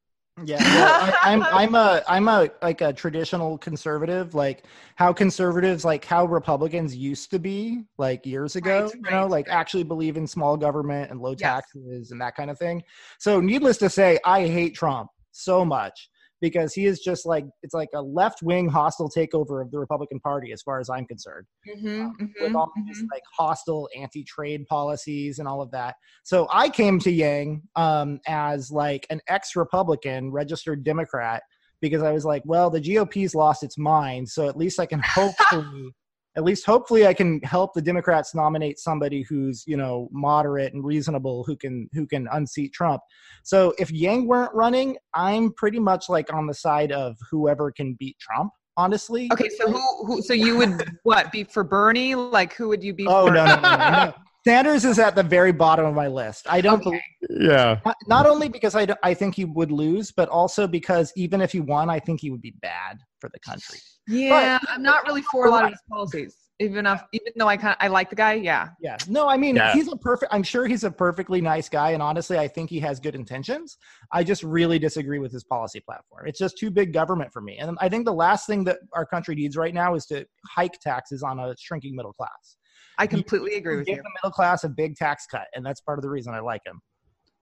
Yeah, 0.44 0.58
well, 0.62 1.14
I, 1.22 1.32
I'm 1.32 1.42
I'm 1.44 1.74
a 1.74 2.02
I'm 2.06 2.28
a 2.28 2.50
like 2.60 2.82
a 2.82 2.92
traditional 2.92 3.56
conservative, 3.56 4.34
like 4.34 4.64
how 4.96 5.10
conservatives 5.12 5.82
like 5.82 6.04
how 6.04 6.26
Republicans 6.26 6.94
used 6.94 7.30
to 7.30 7.38
be 7.38 7.84
like 7.96 8.26
years 8.26 8.54
ago, 8.54 8.82
Right, 8.84 8.94
you 8.94 9.10
know, 9.10 9.22
right, 9.22 9.30
like 9.30 9.48
right. 9.48 9.56
actually 9.56 9.84
believe 9.84 10.18
in 10.18 10.26
small 10.26 10.58
government 10.58 11.10
and 11.10 11.20
low 11.22 11.30
Yes. 11.30 11.40
taxes 11.40 12.10
and 12.10 12.20
that 12.20 12.36
kind 12.36 12.50
of 12.50 12.58
thing. 12.58 12.82
So, 13.18 13.40
needless 13.40 13.78
to 13.78 13.88
say, 13.88 14.18
I 14.26 14.46
hate 14.46 14.74
Trump 14.74 15.08
so 15.32 15.64
much 15.64 16.10
because 16.40 16.74
he 16.74 16.86
is 16.86 17.00
just 17.00 17.26
like 17.26 17.44
it's 17.62 17.74
like 17.74 17.88
a 17.94 18.02
left 18.02 18.42
wing 18.42 18.68
hostile 18.68 19.10
takeover 19.10 19.62
of 19.62 19.70
the 19.70 19.78
Republican 19.78 20.20
Party, 20.20 20.52
as 20.52 20.62
far 20.62 20.80
as 20.80 20.90
I'm 20.90 21.06
concerned 21.06 21.46
Mhm, 21.66 22.12
with 22.40 22.52
mhm, 22.52 22.54
all 22.54 22.70
these 22.76 23.02
mhm. 23.02 23.06
like 23.12 23.22
hostile 23.36 23.88
anti-trade 23.96 24.66
policies 24.66 25.38
and 25.38 25.48
all 25.48 25.62
of 25.62 25.70
that. 25.70 25.96
So 26.24 26.46
I 26.52 26.68
came 26.68 26.98
to 27.00 27.10
Yang 27.10 27.62
um, 27.76 28.20
as 28.26 28.70
like 28.70 29.06
an 29.10 29.20
ex-Republican, 29.28 30.30
registered 30.30 30.84
Democrat, 30.84 31.42
because 31.80 32.02
I 32.02 32.12
was 32.12 32.24
like, 32.24 32.42
well, 32.44 32.70
the 32.70 32.80
GOP's 32.80 33.34
lost 33.34 33.62
its 33.62 33.78
mind, 33.78 34.28
so 34.28 34.48
at 34.48 34.56
least 34.56 34.80
I 34.80 34.86
can 34.86 35.00
hopefully, 35.00 35.90
at 36.36 36.44
least 36.44 36.66
hopefully, 36.66 37.06
I 37.06 37.14
can 37.14 37.40
help 37.40 37.72
the 37.74 37.82
Democrats 37.82 38.34
nominate 38.34 38.78
somebody 38.78 39.22
who's 39.22 39.64
you 39.66 39.76
know 39.76 40.08
moderate 40.12 40.74
and 40.74 40.84
reasonable, 40.84 41.44
who 41.44 41.56
can 41.56 41.88
who 41.92 42.06
can 42.06 42.28
unseat 42.32 42.72
Trump. 42.72 43.00
So 43.42 43.74
if 43.78 43.90
Yang 43.90 44.28
weren't 44.28 44.54
running, 44.54 44.96
I'm 45.14 45.52
pretty 45.54 45.78
much 45.80 46.08
like 46.08 46.32
on 46.32 46.46
the 46.46 46.54
side 46.54 46.92
of 46.92 47.16
whoever 47.30 47.72
can 47.72 47.96
beat 47.98 48.18
Trump. 48.20 48.52
Honestly, 48.78 49.30
Okay, 49.32 49.48
so 49.58 49.70
who, 49.70 50.06
who? 50.06 50.20
So 50.20 50.34
you 50.34 50.58
would 50.58 50.74
what 51.04 51.32
be 51.32 51.44
for 51.44 51.64
Bernie? 51.64 52.14
Like, 52.14 52.52
who 52.52 52.68
would 52.68 52.84
you 52.84 52.92
be? 52.92 53.06
Oh 53.06 53.26
for? 53.26 53.34
no, 53.34 53.46
no, 53.46 53.60
no, 53.60 53.70
no, 53.70 53.90
no. 53.90 54.14
Sanders 54.46 54.84
is 54.84 54.98
at 55.00 55.16
the 55.16 55.24
very 55.24 55.50
bottom 55.50 55.86
of 55.86 55.94
my 55.94 56.06
list. 56.06 56.46
I 56.48 56.60
don't 56.60 56.74
Okay. 56.74 56.84
believe 56.84 57.00
Yeah. 57.50 57.80
not, 57.84 57.96
not 58.06 58.26
only 58.26 58.48
because 58.48 58.76
I, 58.76 58.86
I 59.02 59.12
think 59.12 59.34
he 59.34 59.44
would 59.44 59.72
lose, 59.72 60.12
but 60.12 60.28
also 60.28 60.68
because 60.68 61.12
even 61.16 61.40
if 61.40 61.50
he 61.50 61.58
won, 61.58 61.90
I 61.90 61.98
think 61.98 62.20
he 62.20 62.30
would 62.30 62.42
be 62.42 62.54
bad 62.62 62.98
for 63.26 63.30
the 63.32 63.40
country. 63.40 63.78
Yeah, 64.06 64.58
I'm 64.68 64.82
not 64.82 65.04
really 65.06 65.22
for 65.22 65.46
a 65.46 65.50
lot 65.50 65.64
of 65.64 65.70
his 65.70 65.80
policies. 65.90 66.36
Even 66.58 66.86
if, 66.86 67.02
even 67.12 67.32
though 67.36 67.48
I 67.48 67.58
kind 67.58 67.72
of 67.72 67.76
I 67.80 67.88
like 67.88 68.08
the 68.08 68.16
guy. 68.16 68.34
Yeah. 68.34 68.68
Yeah. 68.80 68.96
No, 69.08 69.28
I 69.28 69.36
mean 69.36 69.56
Yeah. 69.56 69.74
he's 69.74 69.92
a 69.92 69.96
perfect. 69.96 70.32
I'm 70.32 70.42
sure 70.42 70.66
he's 70.66 70.84
a 70.84 70.90
perfectly 70.90 71.42
nice 71.42 71.68
guy, 71.68 71.90
and 71.90 72.02
honestly, 72.02 72.38
I 72.38 72.48
think 72.48 72.70
he 72.70 72.80
has 72.80 72.98
good 72.98 73.14
intentions. 73.14 73.76
I 74.12 74.24
just 74.24 74.42
really 74.42 74.78
disagree 74.78 75.18
with 75.18 75.32
his 75.32 75.44
policy 75.44 75.80
platform. 75.80 76.26
It's 76.26 76.38
just 76.38 76.56
too 76.56 76.70
big 76.70 76.94
government 76.94 77.30
for 77.32 77.42
me, 77.42 77.58
and 77.58 77.76
I 77.80 77.90
think 77.90 78.06
the 78.06 78.14
last 78.14 78.46
thing 78.46 78.64
that 78.64 78.78
our 78.94 79.04
country 79.04 79.34
needs 79.34 79.56
right 79.56 79.74
now 79.74 79.94
is 79.96 80.06
to 80.06 80.24
hike 80.54 80.78
taxes 80.80 81.22
on 81.22 81.38
a 81.38 81.54
shrinking 81.58 81.94
middle 81.94 82.14
class. 82.14 82.56
I 82.98 83.06
completely 83.06 83.56
agree 83.56 83.76
with 83.76 83.86
Give 83.86 83.96
you. 83.96 83.96
Give 83.96 84.04
the 84.04 84.18
middle 84.22 84.32
class 84.32 84.64
a 84.64 84.70
big 84.70 84.96
tax 84.96 85.26
cut, 85.30 85.48
and 85.54 85.66
that's 85.66 85.82
part 85.82 85.98
of 85.98 86.02
the 86.02 86.10
reason 86.10 86.32
I 86.32 86.40
like 86.40 86.62
him. 86.64 86.80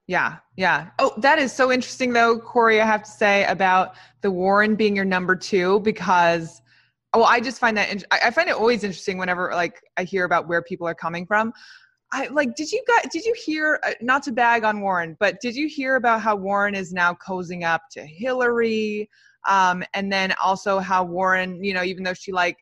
Yeah, 0.06 0.37
yeah. 0.56 0.90
Oh, 0.99 1.14
that 1.18 1.38
is 1.38 1.52
so 1.52 1.73
interesting, 1.73 2.12
though, 2.12 2.38
Corey. 2.38 2.80
I 2.80 2.87
have 2.87 3.04
to 3.04 3.11
say 3.11 3.44
about 3.46 3.94
the 4.20 4.30
Warren 4.30 4.75
being 4.75 4.94
your 4.94 5.04
number 5.06 5.34
two 5.34 5.80
because, 5.80 6.61
well, 7.14 7.25
I 7.25 7.40
just 7.40 7.58
find 7.58 7.76
that 7.78 7.90
in- 7.90 8.04
I 8.11 8.30
find 8.30 8.49
it 8.49 8.54
always 8.54 8.84
interesting 8.84 9.16
whenever 9.16 9.50
like 9.54 9.80
I 9.96 10.04
hear 10.04 10.25
about 10.25 10.46
where 10.46 10.61
people 10.62 10.87
are 10.87 10.94
coming 10.94 11.26
from. 11.26 11.52
I 12.12 12.26
like. 12.26 12.54
Did 12.54 12.70
you 12.70 12.82
guys? 12.87 13.11
Did 13.11 13.25
you 13.25 13.34
hear? 13.44 13.80
Uh, 13.82 13.92
not 14.02 14.23
to 14.25 14.32
bag 14.32 14.62
on 14.62 14.82
Warren, 14.82 15.16
but 15.20 15.40
did 15.40 15.56
you 15.56 15.68
hear 15.68 15.96
about 15.96 16.20
how 16.20 16.37
Warren 16.37 16.75
is 16.75 16.92
now 16.92 17.14
cozying 17.14 17.64
up 17.64 17.82
to 17.92 18.02
Hillary? 18.04 19.08
Um, 19.49 19.82
and 19.94 20.12
then 20.12 20.34
also 20.42 20.78
how 20.80 21.04
Warren, 21.04 21.62
you 21.64 21.73
know, 21.75 21.82
even 21.82 22.04
though 22.04 22.14
she 22.14 22.30
like, 22.30 22.58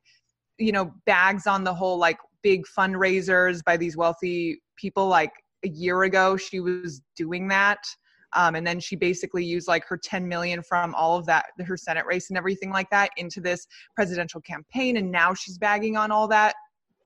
you 0.58 0.72
know, 0.72 0.92
bags 1.06 1.46
on 1.46 1.64
the 1.64 1.74
whole 1.74 1.98
like 1.98 2.18
big 2.42 2.64
fundraisers 2.66 3.64
by 3.64 3.76
these 3.76 3.96
wealthy 3.96 4.60
people, 4.76 5.06
like 5.08 5.32
a 5.64 5.68
year 5.68 6.02
ago 6.04 6.36
she 6.36 6.60
was 6.60 7.02
doing 7.16 7.48
that. 7.48 7.78
Um, 8.34 8.54
and 8.54 8.66
then 8.66 8.80
she 8.80 8.96
basically 8.96 9.44
used 9.44 9.68
like 9.68 9.84
her 9.86 9.98
10 9.98 10.26
million 10.26 10.62
from 10.62 10.94
all 10.94 11.18
of 11.18 11.26
that 11.26 11.46
her 11.66 11.76
senate 11.76 12.06
race 12.06 12.30
and 12.30 12.38
everything 12.38 12.70
like 12.70 12.88
that 12.90 13.10
into 13.18 13.40
this 13.40 13.66
presidential 13.94 14.40
campaign. 14.40 14.96
And 14.96 15.10
now 15.10 15.34
she's 15.34 15.58
bagging 15.58 15.96
on 15.96 16.10
all 16.10 16.28
that 16.28 16.54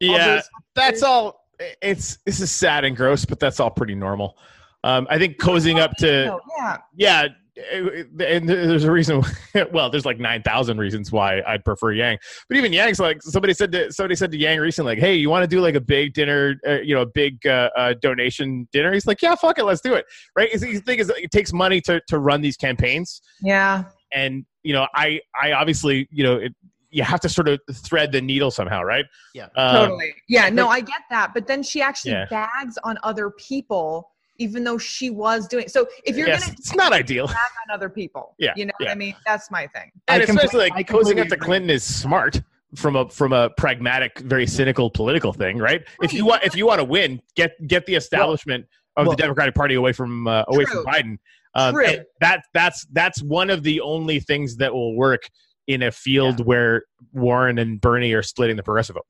yeah 0.01 0.41
that's 0.75 1.03
all 1.03 1.47
it's 1.81 2.19
this 2.27 2.41
is 2.41 2.51
sad 2.51 2.85
and 2.85 2.97
gross 2.97 3.25
but 3.25 3.41
that's 3.41 3.61
all 3.61 3.71
pretty 3.71 3.95
normal. 3.95 4.37
Um, 4.85 5.07
i 5.11 5.19
think 5.19 5.39
cozying 5.39 5.79
up 5.81 5.93
to 5.99 6.39
yeah. 6.59 6.77
Yeah 6.95 7.29
and 7.57 8.49
there's 8.49 8.85
a 8.85 8.93
reason 8.93 9.23
well 9.73 9.89
there's 9.89 10.05
like 10.05 10.19
9000 10.19 10.79
reasons 10.79 11.11
why 11.11 11.43
i'd 11.47 11.65
prefer 11.65 11.93
yang 11.93 12.19
but 12.49 12.57
even 12.59 12.73
yang's 12.73 13.01
like 13.01 13.23
somebody 13.23 13.55
said 13.55 13.73
to 13.73 13.91
somebody 13.91 14.15
said 14.15 14.31
to 14.31 14.37
yang 14.37 14.59
recently 14.61 14.93
like 14.93 14.99
hey 14.99 15.15
you 15.15 15.31
want 15.31 15.43
to 15.43 15.47
do 15.47 15.61
like 15.61 15.75
a 15.75 15.81
big 15.81 16.13
dinner 16.13 16.57
uh, 16.67 16.81
you 16.81 16.95
know 16.95 17.03
a 17.03 17.07
big 17.07 17.45
uh, 17.47 17.71
uh, 17.77 17.95
donation 18.03 18.69
dinner 18.73 18.93
he's 18.93 19.07
like 19.07 19.23
yeah 19.23 19.35
fuck 19.35 19.59
it 19.59 19.65
let's 19.65 19.81
do 19.81 19.95
it 19.95 20.05
right 20.37 20.51
the 20.53 20.81
thing 20.81 20.99
is 20.99 21.11
it 21.17 21.31
takes 21.31 21.53
money 21.53 21.81
to 21.81 22.01
to 22.09 22.19
run 22.19 22.41
these 22.43 22.57
campaigns 22.57 23.23
yeah 23.41 23.85
and 24.13 24.45
you 24.63 24.73
know 24.73 24.87
i 24.95 25.19
i 25.41 25.53
obviously 25.53 26.07
you 26.11 26.25
know 26.25 26.37
it, 26.37 26.53
you 26.91 27.03
have 27.03 27.21
to 27.21 27.29
sort 27.29 27.49
of 27.49 27.61
thread 27.75 28.11
the 28.11 28.23
needle 28.23 28.51
somehow, 28.51 28.83
right? 28.83 29.05
Yeah, 29.35 29.49
um, 29.57 29.75
totally. 29.77 30.15
Yeah, 30.29 30.49
no, 30.49 30.69
I 30.69 30.81
get 30.81 31.03
that. 31.11 31.35
But 31.35 31.47
then 31.47 31.63
she 31.63 31.83
actually 31.83 32.13
yeah. 32.13 32.25
bags 32.31 32.79
on 32.85 32.97
other 33.03 33.31
people 33.31 34.09
even 34.38 34.64
though 34.64 34.78
she 34.78 35.11
was 35.11 35.47
doing 35.49 35.69
so 35.69 35.87
if 36.05 36.16
you're 36.16 36.28
yes, 36.28 36.45
gonna 36.45 36.57
it's 36.59 36.75
not 36.75 36.93
ideal 36.93 37.26
on 37.26 37.75
other 37.75 37.88
people 37.88 38.35
yeah 38.38 38.52
you 38.57 38.66
know 38.66 38.73
yeah. 38.81 38.87
what 38.87 38.93
i 38.93 38.95
mean 38.95 39.14
that's 39.25 39.50
my 39.50 39.66
thing 39.69 39.90
and 40.09 40.23
I 40.23 40.25
especially 40.25 40.71
like 40.71 40.88
cozying 40.88 41.21
up 41.21 41.28
to 41.28 41.37
clinton 41.37 41.71
is 41.71 41.85
smart 41.85 42.43
from 42.75 42.97
a 42.97 43.09
from 43.09 43.33
a 43.33 43.50
pragmatic 43.50 44.19
very 44.21 44.47
cynical 44.47 44.90
political 44.90 45.33
thing 45.33 45.59
right, 45.59 45.81
right. 45.81 45.87
if 46.02 46.12
you 46.12 46.25
want 46.25 46.43
if 46.45 46.57
you 46.57 46.66
want 46.66 46.81
to 46.81 46.85
win 46.85 47.21
get 47.35 47.52
get 47.66 47.87
the 47.87 47.95
establishment 47.95 48.66
well, 48.97 49.02
of 49.02 49.07
well, 49.09 49.16
the 49.16 49.23
democratic 49.23 49.55
party 49.55 49.75
away 49.75 49.93
from 49.93 50.26
uh, 50.26 50.45
away 50.49 50.64
true. 50.64 50.83
from 50.83 50.93
biden 50.93 51.19
um, 51.55 51.75
true. 51.75 51.87
that 52.21 52.45
that's 52.52 52.87
that's 52.93 53.23
one 53.23 53.50
of 53.50 53.62
the 53.62 53.81
only 53.81 54.21
things 54.21 54.57
that 54.57 54.73
will 54.73 54.97
work 54.97 55.28
in 55.66 55.83
a 55.83 55.90
field 55.90 56.40
yeah. 56.40 56.45
where 56.45 56.83
warren 57.12 57.59
and 57.59 57.81
bernie 57.81 58.12
are 58.12 58.23
splitting 58.23 58.57
the 58.57 58.62
progressive 58.62 58.95
vote 58.95 59.07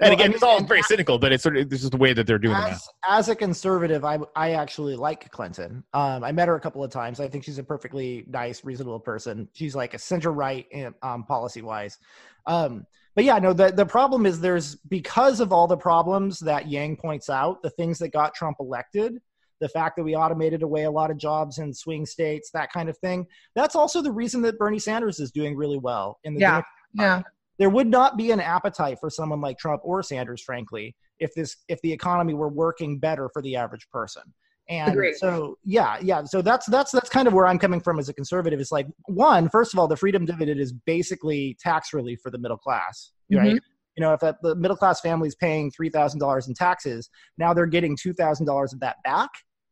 and 0.00 0.12
again, 0.12 0.32
it's 0.32 0.42
all 0.42 0.62
very 0.62 0.82
cynical, 0.82 1.18
but 1.18 1.32
it's 1.32 1.42
sort 1.42 1.56
of 1.56 1.70
this 1.70 1.82
is 1.82 1.90
the 1.90 1.96
way 1.96 2.12
that 2.12 2.26
they're 2.26 2.38
doing 2.38 2.56
as, 2.56 2.76
it. 2.76 2.82
As 3.08 3.28
a 3.28 3.34
conservative, 3.34 4.04
I 4.04 4.18
I 4.34 4.52
actually 4.52 4.96
like 4.96 5.30
Clinton. 5.30 5.84
Um, 5.94 6.22
I 6.22 6.32
met 6.32 6.48
her 6.48 6.54
a 6.54 6.60
couple 6.60 6.84
of 6.84 6.90
times. 6.90 7.20
I 7.20 7.28
think 7.28 7.44
she's 7.44 7.58
a 7.58 7.64
perfectly 7.64 8.24
nice, 8.28 8.64
reasonable 8.64 9.00
person. 9.00 9.48
She's 9.54 9.74
like 9.74 9.94
a 9.94 9.98
center 9.98 10.32
right 10.32 10.66
in, 10.70 10.94
um, 11.02 11.24
policy 11.24 11.62
wise. 11.62 11.98
Um, 12.46 12.86
but 13.14 13.24
yeah, 13.24 13.38
no, 13.38 13.52
the 13.52 13.72
the 13.72 13.86
problem 13.86 14.26
is 14.26 14.40
there's 14.40 14.74
because 14.74 15.40
of 15.40 15.52
all 15.52 15.66
the 15.66 15.78
problems 15.78 16.40
that 16.40 16.68
Yang 16.68 16.96
points 16.96 17.30
out, 17.30 17.62
the 17.62 17.70
things 17.70 17.98
that 18.00 18.08
got 18.08 18.34
Trump 18.34 18.58
elected, 18.60 19.18
the 19.60 19.68
fact 19.68 19.96
that 19.96 20.04
we 20.04 20.14
automated 20.14 20.62
away 20.62 20.84
a 20.84 20.90
lot 20.90 21.10
of 21.10 21.16
jobs 21.16 21.58
in 21.58 21.72
swing 21.72 22.04
states, 22.04 22.50
that 22.52 22.70
kind 22.70 22.90
of 22.90 22.98
thing. 22.98 23.26
That's 23.54 23.74
also 23.74 24.02
the 24.02 24.12
reason 24.12 24.42
that 24.42 24.58
Bernie 24.58 24.78
Sanders 24.78 25.20
is 25.20 25.30
doing 25.30 25.56
really 25.56 25.78
well 25.78 26.18
in 26.24 26.34
the 26.34 26.40
yeah. 26.40 26.62
Yeah 26.92 27.22
there 27.58 27.70
would 27.70 27.86
not 27.86 28.16
be 28.16 28.30
an 28.30 28.40
appetite 28.40 28.98
for 29.00 29.10
someone 29.10 29.40
like 29.40 29.58
Trump 29.58 29.82
or 29.84 30.02
Sanders, 30.02 30.42
frankly, 30.42 30.94
if 31.18 31.34
this 31.34 31.56
if 31.68 31.80
the 31.82 31.92
economy 31.92 32.34
were 32.34 32.48
working 32.48 32.98
better 32.98 33.28
for 33.32 33.42
the 33.42 33.56
average 33.56 33.88
person. 33.90 34.22
And 34.68 34.92
Agreed. 34.92 35.14
so 35.14 35.56
yeah, 35.64 35.98
yeah. 36.02 36.24
So 36.24 36.42
that's 36.42 36.66
that's 36.66 36.90
that's 36.90 37.08
kind 37.08 37.28
of 37.28 37.34
where 37.34 37.46
I'm 37.46 37.58
coming 37.58 37.80
from 37.80 37.98
as 37.98 38.08
a 38.08 38.14
conservative. 38.14 38.60
It's 38.60 38.72
like 38.72 38.86
one, 39.06 39.48
first 39.48 39.72
of 39.72 39.78
all, 39.78 39.86
the 39.86 39.96
freedom 39.96 40.24
dividend 40.24 40.60
is 40.60 40.72
basically 40.72 41.56
tax 41.60 41.92
relief 41.92 42.18
for 42.20 42.30
the 42.30 42.38
middle 42.38 42.58
class, 42.58 43.12
right? 43.32 43.46
Mm-hmm. 43.46 43.56
You 43.96 44.02
know, 44.02 44.12
if 44.12 44.20
that, 44.20 44.36
the 44.42 44.54
middle 44.56 44.76
class 44.76 45.00
family 45.00 45.28
is 45.28 45.36
paying 45.36 45.70
three 45.70 45.88
thousand 45.88 46.18
dollars 46.18 46.48
in 46.48 46.54
taxes, 46.54 47.08
now 47.38 47.54
they're 47.54 47.66
getting 47.66 47.96
two 47.96 48.12
thousand 48.12 48.46
dollars 48.46 48.72
of 48.72 48.80
that 48.80 48.96
back. 49.04 49.30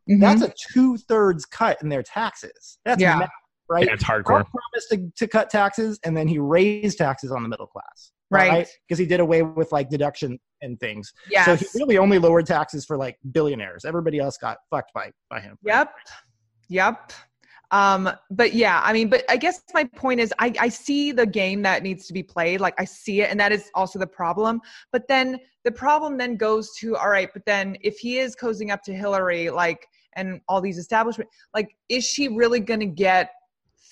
Mm-hmm. 0.08 0.20
That's 0.20 0.42
a 0.42 0.54
two 0.72 0.96
thirds 0.96 1.44
cut 1.44 1.82
in 1.82 1.88
their 1.88 2.02
taxes. 2.04 2.78
That's 2.84 3.02
yeah 3.02 3.26
right? 3.68 3.86
Yeah, 3.86 3.94
it's 3.94 4.04
hardcore. 4.04 4.24
Trump 4.24 4.48
promised 4.50 4.90
to, 4.90 5.12
to 5.16 5.28
cut 5.28 5.50
taxes, 5.50 5.98
and 6.04 6.16
then 6.16 6.28
he 6.28 6.38
raised 6.38 6.98
taxes 6.98 7.32
on 7.32 7.42
the 7.42 7.48
middle 7.48 7.66
class, 7.66 8.12
right? 8.30 8.68
Because 8.88 8.98
he 8.98 9.06
did 9.06 9.20
away 9.20 9.42
with 9.42 9.72
like 9.72 9.88
deduction 9.90 10.38
and 10.62 10.78
things. 10.80 11.12
Yeah. 11.30 11.44
So 11.44 11.56
he 11.56 11.66
really 11.74 11.98
only 11.98 12.18
lowered 12.18 12.46
taxes 12.46 12.84
for 12.84 12.96
like 12.96 13.18
billionaires. 13.32 13.84
Everybody 13.84 14.18
else 14.18 14.36
got 14.36 14.58
fucked 14.70 14.92
by 14.94 15.10
by 15.30 15.40
him. 15.40 15.56
Yep. 15.64 15.92
Yep. 16.68 17.12
Um, 17.70 18.10
but 18.30 18.54
yeah, 18.54 18.80
I 18.84 18.92
mean, 18.92 19.08
but 19.08 19.24
I 19.28 19.36
guess 19.36 19.60
my 19.72 19.84
point 19.84 20.20
is 20.20 20.32
I, 20.38 20.52
I 20.60 20.68
see 20.68 21.10
the 21.10 21.26
game 21.26 21.62
that 21.62 21.82
needs 21.82 22.06
to 22.06 22.12
be 22.12 22.22
played. 22.22 22.60
Like 22.60 22.74
I 22.78 22.84
see 22.84 23.22
it, 23.22 23.30
and 23.30 23.40
that 23.40 23.52
is 23.52 23.70
also 23.74 23.98
the 23.98 24.06
problem. 24.06 24.60
But 24.92 25.08
then 25.08 25.38
the 25.64 25.72
problem 25.72 26.16
then 26.16 26.36
goes 26.36 26.72
to 26.78 26.96
all 26.96 27.08
right, 27.08 27.30
but 27.32 27.44
then 27.46 27.76
if 27.80 27.98
he 27.98 28.18
is 28.18 28.36
cozying 28.36 28.70
up 28.70 28.82
to 28.84 28.94
Hillary, 28.94 29.50
like 29.50 29.86
and 30.16 30.40
all 30.48 30.60
these 30.60 30.78
establishment, 30.78 31.28
like, 31.52 31.74
is 31.88 32.04
she 32.04 32.28
really 32.28 32.60
gonna 32.60 32.86
get 32.86 33.30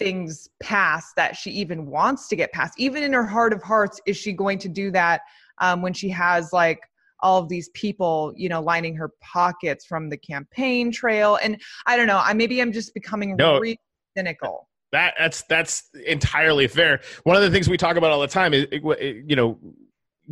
things 0.03 0.49
past 0.61 1.15
that 1.17 1.37
she 1.37 1.51
even 1.51 1.87
wants 1.87 2.29
to 2.29 2.37
get 2.37 2.53
past. 2.53 2.75
Even 2.79 3.03
in 3.03 3.13
her 3.13 3.27
heart 3.27 3.53
of 3.53 3.63
hearts 3.63 4.01
is 4.07 4.17
she 4.17 4.33
going 4.33 4.59
to 4.59 4.69
do 4.69 4.91
that 4.91 5.23
um, 5.59 5.83
when 5.83 5.93
she 5.93 6.09
has 6.09 6.53
like 6.53 6.81
all 7.21 7.41
of 7.41 7.49
these 7.49 7.69
people 7.71 8.33
you 8.37 8.49
know 8.49 8.61
lining 8.61 8.97
her 8.97 9.11
pockets 9.21 9.85
from 9.87 10.09
the 10.09 10.17
campaign 10.17 10.91
trail? 10.91 11.39
And 11.43 11.61
i 11.87 11.97
don't 11.97 12.07
know 12.07 12.21
i 12.23 12.33
maybe 12.33 12.61
i'm 12.61 12.73
just 12.73 12.95
becoming 12.95 13.37
no, 13.37 13.55
really 13.55 13.79
cynical. 14.17 14.69
That 14.93 15.15
that's 15.19 15.43
that's 15.49 15.89
entirely 16.07 16.67
fair. 16.69 17.01
One 17.25 17.37
of 17.37 17.43
the 17.43 17.51
things 17.51 17.69
we 17.69 17.77
talk 17.79 17.97
about 17.97 18.11
all 18.11 18.21
the 18.21 18.27
time 18.27 18.53
is 18.55 18.67
you 18.73 19.37
know 19.37 19.59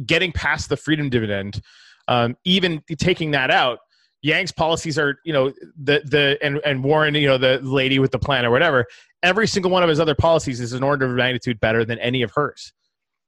getting 0.06 0.32
past 0.32 0.68
the 0.68 0.76
freedom 0.76 1.10
dividend 1.10 1.60
um, 2.08 2.36
even 2.44 2.82
taking 2.98 3.30
that 3.30 3.50
out 3.50 3.78
Yang's 4.22 4.52
policies 4.52 4.98
are, 4.98 5.18
you 5.24 5.32
know, 5.32 5.52
the 5.82 6.02
the 6.04 6.38
and 6.42 6.60
and 6.64 6.84
Warren, 6.84 7.14
you 7.14 7.26
know, 7.26 7.38
the 7.38 7.58
lady 7.62 7.98
with 7.98 8.10
the 8.10 8.18
plan 8.18 8.44
or 8.44 8.50
whatever. 8.50 8.84
Every 9.22 9.46
single 9.46 9.70
one 9.70 9.82
of 9.82 9.88
his 9.88 10.00
other 10.00 10.14
policies 10.14 10.60
is 10.60 10.72
an 10.72 10.82
order 10.82 11.06
of 11.06 11.12
magnitude 11.12 11.60
better 11.60 11.84
than 11.84 11.98
any 11.98 12.22
of 12.22 12.30
hers, 12.34 12.72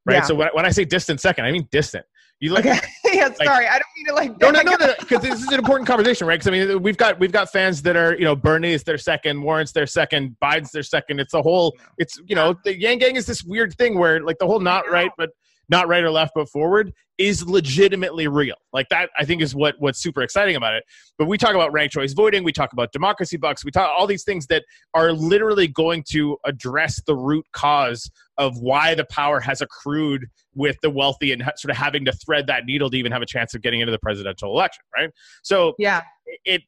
right? 0.04 0.16
Yeah. 0.16 0.22
So 0.22 0.34
when, 0.34 0.48
when 0.52 0.66
I 0.66 0.70
say 0.70 0.84
distant 0.84 1.20
second, 1.20 1.44
I 1.44 1.52
mean 1.52 1.68
distant. 1.70 2.04
You 2.42 2.52
look. 2.52 2.66
Okay. 2.66 2.76
yeah, 3.12 3.28
like, 3.28 3.44
sorry, 3.44 3.68
I 3.68 3.74
don't 3.74 3.86
mean 3.96 4.06
to 4.08 4.14
like. 4.14 4.40
No, 4.40 4.50
no, 4.50 4.62
no, 4.62 4.74
no, 4.74 4.94
because 4.98 5.22
this 5.22 5.40
is 5.40 5.46
an 5.48 5.60
important 5.60 5.86
conversation, 5.86 6.26
right? 6.26 6.40
Because 6.40 6.48
I 6.48 6.50
mean, 6.50 6.82
we've 6.82 6.96
got 6.96 7.18
we've 7.20 7.30
got 7.30 7.52
fans 7.52 7.80
that 7.82 7.96
are, 7.96 8.16
you 8.16 8.24
know, 8.24 8.34
Bernie 8.34 8.72
is 8.72 8.82
their 8.82 8.98
second, 8.98 9.40
Warren's 9.40 9.72
their 9.72 9.86
second, 9.86 10.36
Biden's 10.42 10.72
their 10.72 10.82
second. 10.82 11.20
It's 11.20 11.34
a 11.34 11.40
whole. 11.40 11.76
It's 11.98 12.20
you 12.26 12.34
know, 12.34 12.56
the 12.64 12.76
Yang 12.76 12.98
Gang 12.98 13.16
is 13.16 13.26
this 13.26 13.44
weird 13.44 13.74
thing 13.78 13.96
where 13.96 14.20
like 14.20 14.38
the 14.38 14.46
whole 14.46 14.58
not 14.58 14.90
right, 14.90 15.10
but 15.16 15.30
not 15.68 15.88
right 15.88 16.02
or 16.02 16.10
left 16.10 16.32
but 16.34 16.48
forward 16.48 16.92
is 17.18 17.46
legitimately 17.46 18.26
real. 18.26 18.56
Like 18.72 18.88
that 18.88 19.10
i 19.18 19.24
think 19.24 19.42
is 19.42 19.54
what 19.54 19.74
what's 19.78 20.00
super 20.00 20.22
exciting 20.22 20.56
about 20.56 20.74
it. 20.74 20.84
But 21.18 21.28
we 21.28 21.38
talk 21.38 21.54
about 21.54 21.72
ranked 21.72 21.94
choice 21.94 22.12
voting 22.12 22.44
we 22.44 22.52
talk 22.52 22.72
about 22.72 22.92
democracy 22.92 23.36
bucks 23.36 23.64
we 23.64 23.70
talk 23.70 23.90
all 23.96 24.06
these 24.06 24.24
things 24.24 24.46
that 24.48 24.64
are 24.94 25.12
literally 25.12 25.68
going 25.68 26.04
to 26.10 26.36
address 26.44 27.00
the 27.06 27.14
root 27.14 27.46
cause 27.52 28.10
of 28.38 28.58
why 28.58 28.94
the 28.94 29.04
power 29.04 29.40
has 29.40 29.60
accrued 29.60 30.26
with 30.54 30.76
the 30.82 30.90
wealthy 30.90 31.32
and 31.32 31.42
sort 31.56 31.70
of 31.70 31.76
having 31.76 32.04
to 32.04 32.12
thread 32.12 32.46
that 32.46 32.64
needle 32.64 32.90
to 32.90 32.96
even 32.96 33.12
have 33.12 33.22
a 33.22 33.26
chance 33.26 33.54
of 33.54 33.62
getting 33.62 33.80
into 33.80 33.92
the 33.92 33.98
presidential 33.98 34.50
election 34.50 34.82
right? 34.96 35.10
So 35.42 35.74
yeah. 35.78 36.02
it 36.44 36.62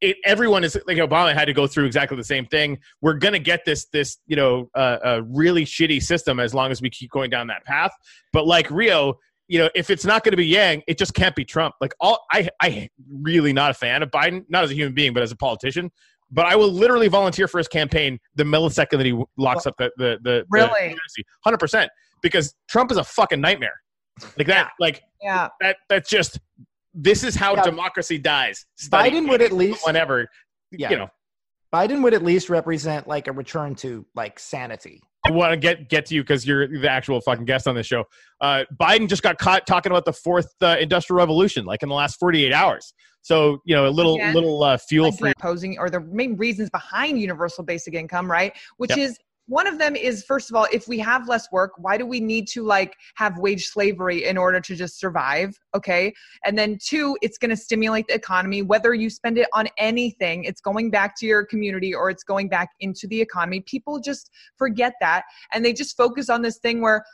it, 0.00 0.16
everyone 0.24 0.64
is 0.64 0.78
like 0.86 0.98
Obama 0.98 1.32
had 1.32 1.46
to 1.46 1.52
go 1.52 1.66
through 1.66 1.86
exactly 1.86 2.16
the 2.16 2.24
same 2.24 2.46
thing. 2.46 2.78
We're 3.00 3.14
gonna 3.14 3.38
get 3.38 3.64
this 3.64 3.86
this 3.86 4.18
you 4.26 4.36
know 4.36 4.70
uh, 4.74 4.98
a 5.02 5.22
really 5.22 5.64
shitty 5.64 6.02
system 6.02 6.38
as 6.40 6.54
long 6.54 6.70
as 6.70 6.82
we 6.82 6.90
keep 6.90 7.10
going 7.10 7.30
down 7.30 7.46
that 7.48 7.64
path. 7.64 7.92
But 8.32 8.46
like 8.46 8.70
Rio, 8.70 9.18
you 9.48 9.58
know, 9.58 9.70
if 9.74 9.90
it's 9.90 10.04
not 10.04 10.24
going 10.24 10.32
to 10.32 10.36
be 10.36 10.46
Yang, 10.46 10.82
it 10.86 10.98
just 10.98 11.14
can't 11.14 11.34
be 11.34 11.44
Trump. 11.44 11.74
Like 11.80 11.94
all, 12.00 12.24
I 12.32 12.48
I 12.60 12.88
really 13.08 13.52
not 13.52 13.70
a 13.70 13.74
fan 13.74 14.02
of 14.02 14.10
Biden, 14.10 14.44
not 14.48 14.64
as 14.64 14.70
a 14.70 14.74
human 14.74 14.94
being, 14.94 15.12
but 15.12 15.22
as 15.22 15.32
a 15.32 15.36
politician. 15.36 15.90
But 16.30 16.46
I 16.46 16.56
will 16.56 16.72
literally 16.72 17.08
volunteer 17.08 17.46
for 17.46 17.58
his 17.58 17.68
campaign 17.68 18.18
the 18.34 18.42
millisecond 18.42 18.98
that 18.98 19.06
he 19.06 19.18
locks 19.38 19.66
up 19.66 19.74
the 19.78 19.90
the 19.96 20.18
the 20.22 20.44
really 20.50 20.96
hundred 21.44 21.58
percent 21.58 21.90
because 22.22 22.54
Trump 22.68 22.90
is 22.90 22.96
a 22.96 23.04
fucking 23.04 23.40
nightmare. 23.40 23.80
Like 24.36 24.46
that, 24.48 24.66
yeah. 24.66 24.68
like 24.80 25.02
yeah, 25.22 25.48
that 25.60 25.76
that's 25.88 26.10
just 26.10 26.40
this 26.96 27.22
is 27.22 27.34
how 27.36 27.54
yeah. 27.54 27.62
democracy 27.62 28.18
dies. 28.18 28.64
Study 28.76 29.10
Biden 29.10 29.28
would 29.28 29.42
at 29.42 29.52
least 29.52 29.86
whenever 29.86 30.26
yeah. 30.72 30.90
you 30.90 30.96
know. 30.96 31.08
Biden 31.72 32.02
would 32.02 32.14
at 32.14 32.22
least 32.22 32.48
represent 32.48 33.06
like 33.06 33.28
a 33.28 33.32
return 33.32 33.74
to 33.76 34.06
like 34.14 34.38
sanity. 34.38 35.02
I 35.26 35.30
want 35.32 35.52
to 35.52 35.56
get 35.56 35.88
get 35.88 36.06
to 36.06 36.14
you 36.14 36.22
because 36.22 36.46
you're 36.46 36.66
the 36.68 36.90
actual 36.90 37.20
fucking 37.20 37.44
guest 37.44 37.66
on 37.66 37.74
this 37.74 37.86
show. 37.86 38.04
Uh, 38.40 38.64
Biden 38.80 39.08
just 39.08 39.22
got 39.22 39.38
caught 39.38 39.66
talking 39.66 39.92
about 39.92 40.04
the 40.04 40.12
fourth 40.12 40.48
uh, 40.62 40.76
industrial 40.80 41.18
revolution, 41.18 41.64
like 41.64 41.82
in 41.82 41.88
the 41.88 41.94
last 41.94 42.18
48 42.18 42.52
hours. 42.52 42.94
So 43.22 43.58
you 43.64 43.74
know, 43.74 43.86
a 43.86 43.90
little 43.90 44.14
Again, 44.14 44.34
little 44.34 44.62
uh, 44.62 44.78
fuel 44.78 45.10
for 45.12 45.28
opposing 45.28 45.78
or 45.78 45.90
the 45.90 46.00
main 46.00 46.36
reasons 46.36 46.70
behind 46.70 47.20
universal 47.20 47.64
basic 47.64 47.94
income, 47.94 48.30
right? 48.30 48.52
Which 48.76 48.90
yep. 48.90 48.98
is 48.98 49.18
one 49.46 49.66
of 49.66 49.78
them 49.78 49.94
is 49.96 50.24
first 50.24 50.50
of 50.50 50.56
all 50.56 50.66
if 50.72 50.88
we 50.88 50.98
have 50.98 51.28
less 51.28 51.50
work 51.52 51.72
why 51.78 51.96
do 51.96 52.04
we 52.04 52.20
need 52.20 52.46
to 52.48 52.62
like 52.62 52.94
have 53.14 53.38
wage 53.38 53.66
slavery 53.66 54.24
in 54.24 54.36
order 54.36 54.60
to 54.60 54.74
just 54.74 54.98
survive 54.98 55.56
okay? 55.74 56.12
And 56.44 56.58
then 56.58 56.78
two 56.82 57.16
it's 57.22 57.38
going 57.38 57.50
to 57.50 57.56
stimulate 57.56 58.06
the 58.08 58.14
economy. 58.14 58.62
Whether 58.62 58.94
you 58.94 59.10
spend 59.10 59.38
it 59.38 59.48
on 59.52 59.68
anything 59.78 60.44
it's 60.44 60.60
going 60.60 60.90
back 60.90 61.16
to 61.18 61.26
your 61.26 61.44
community 61.44 61.94
or 61.94 62.10
it's 62.10 62.24
going 62.24 62.48
back 62.48 62.70
into 62.80 63.06
the 63.06 63.20
economy. 63.20 63.60
People 63.60 64.00
just 64.00 64.30
forget 64.56 64.94
that 65.00 65.24
and 65.52 65.64
they 65.64 65.72
just 65.72 65.96
focus 65.96 66.28
on 66.28 66.42
this 66.42 66.58
thing 66.58 66.80
where 66.80 67.04